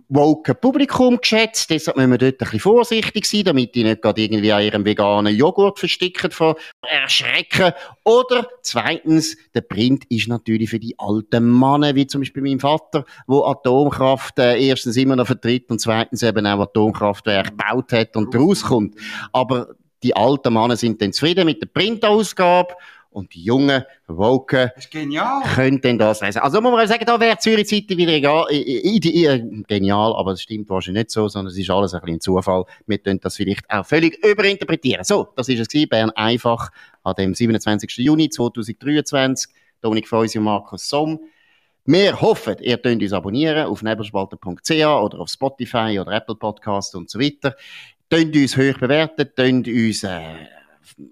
woke 0.08 0.54
Publikum 0.54 1.18
geschätzt. 1.20 1.70
Deshalb 1.70 1.96
müssen 1.96 2.10
wir 2.10 2.18
dort 2.18 2.34
ein 2.34 2.38
bisschen 2.38 2.60
vorsichtig 2.60 3.26
sein, 3.26 3.44
damit 3.44 3.74
die 3.74 3.84
nicht 3.84 4.02
gerade 4.02 4.20
irgendwie 4.20 4.52
an 4.52 4.62
ihrem 4.62 4.84
veganen 4.84 5.34
Joghurt 5.34 5.78
versticken, 5.78 6.30
von 6.30 6.54
erschrecken. 6.82 7.72
Oder 8.04 8.46
zweitens, 8.62 9.36
der 9.54 9.62
Print 9.62 10.04
ist 10.08 10.28
natürlich 10.28 10.70
für 10.70 10.78
die 10.78 10.94
alten 10.98 11.58
Männer, 11.58 11.94
wie 11.94 12.06
zum 12.06 12.20
Beispiel 12.20 12.42
mein 12.42 12.60
Vater, 12.60 13.04
wo 13.26 13.44
Atomkraft 13.44 14.38
äh, 14.38 14.60
erstens 14.66 14.96
immer 14.96 15.16
noch 15.16 15.26
vertritt 15.26 15.70
und 15.70 15.80
zweitens 15.80 16.22
eben 16.22 16.46
auch 16.46 16.60
Atomkraftwerk 16.60 17.50
gebaut 17.56 17.92
hat 17.92 18.16
und 18.16 18.34
rauskommt. 18.34 18.94
Aber 19.32 19.74
die 20.02 20.16
alten 20.16 20.54
Männer 20.54 20.76
sind 20.76 21.02
dann 21.02 21.12
zufrieden 21.12 21.46
mit 21.46 21.60
der 21.60 21.66
Printausgabe 21.66 22.74
und 23.10 23.34
die 23.34 23.42
jungen 23.42 23.84
Woken 24.06 24.70
können 25.54 25.80
dann 25.80 25.98
das 25.98 26.20
lesen. 26.20 26.38
Also 26.38 26.60
muss 26.60 26.72
man 26.72 26.86
sagen, 26.86 27.04
da 27.04 27.18
wäre 27.18 27.38
Zürich 27.38 27.68
Zeitung 27.68 27.96
wieder 27.96 28.12
egal, 28.12 28.46
genial, 29.66 30.14
aber 30.16 30.32
das 30.32 30.42
stimmt 30.42 30.68
wahrscheinlich 30.70 31.04
nicht 31.04 31.10
so, 31.10 31.28
sondern 31.28 31.52
es 31.52 31.58
ist 31.58 31.70
alles 31.70 31.92
ein 31.92 32.00
bisschen 32.02 32.20
Zufall. 32.20 32.64
Wir 32.86 32.98
können 32.98 33.20
das 33.20 33.36
vielleicht 33.36 33.68
auch 33.68 33.84
völlig 33.84 34.24
überinterpretieren. 34.24 35.04
So, 35.04 35.28
das 35.36 35.48
ist 35.48 35.58
es 35.58 35.68
gewesen, 35.68 35.88
Bern 35.88 36.10
einfach 36.10 36.70
an 37.02 37.14
dem 37.16 37.34
27. 37.34 37.98
Juni 37.98 38.28
2023. 38.28 39.52
Dominik 39.80 40.08
Feusi 40.08 40.38
und 40.38 40.44
Markus 40.44 40.88
Somm. 40.88 41.20
Wir 41.86 42.20
hoffen, 42.20 42.56
ihr 42.60 42.78
könnt 42.78 43.02
uns 43.02 43.12
abonnieren 43.12 43.66
auf 43.66 43.82
nebelspalter.ch 43.82 44.70
oder 44.70 45.18
auf 45.18 45.28
Spotify 45.28 45.98
oder 45.98 46.12
Apple 46.12 46.36
Podcast 46.36 46.94
und 46.94 47.10
so 47.10 47.18
weiter. 47.18 47.56
Könnt 48.10 48.36
uns 48.36 48.56
hoch 48.56 48.78
bewerten, 48.78 49.30
könnt 49.34 49.66
uns 49.66 50.04
äh, 50.04 50.59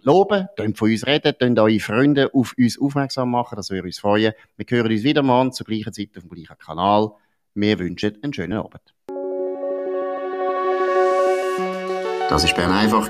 loben, 0.02 0.48
könnt 0.56 0.78
von 0.78 0.90
uns 0.90 1.06
reden, 1.06 1.34
könnt 1.38 1.58
eure 1.58 1.80
Freunde 1.80 2.30
auf 2.34 2.54
uns 2.58 2.80
aufmerksam 2.80 3.30
machen, 3.30 3.56
das 3.56 3.70
würde 3.70 3.86
uns 3.86 3.98
freuen. 3.98 4.32
Wir 4.56 4.66
hören 4.68 4.92
uns 4.92 5.02
wieder 5.02 5.22
mal 5.22 5.52
zur 5.52 5.66
gleichen 5.66 5.92
Zeit 5.92 6.10
auf 6.16 6.24
dem 6.24 6.30
gleichen 6.30 6.58
Kanal. 6.58 7.12
Wir 7.54 7.78
wünschen 7.78 8.18
einen 8.22 8.32
schönen 8.32 8.58
Abend. 8.58 8.82
Das 12.28 12.46
war 12.46 12.54
Bern 12.56 12.72
einfach, 12.72 13.08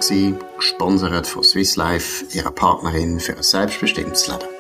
gesponsert 0.57 1.27
von 1.27 1.43
Swiss 1.43 1.75
Life, 1.75 2.25
ihrer 2.37 2.53
Partnerin 2.53 3.19
für 3.19 3.37
ein 3.37 3.43
selbstbestimmtes 3.43 4.29
Leben. 4.29 4.58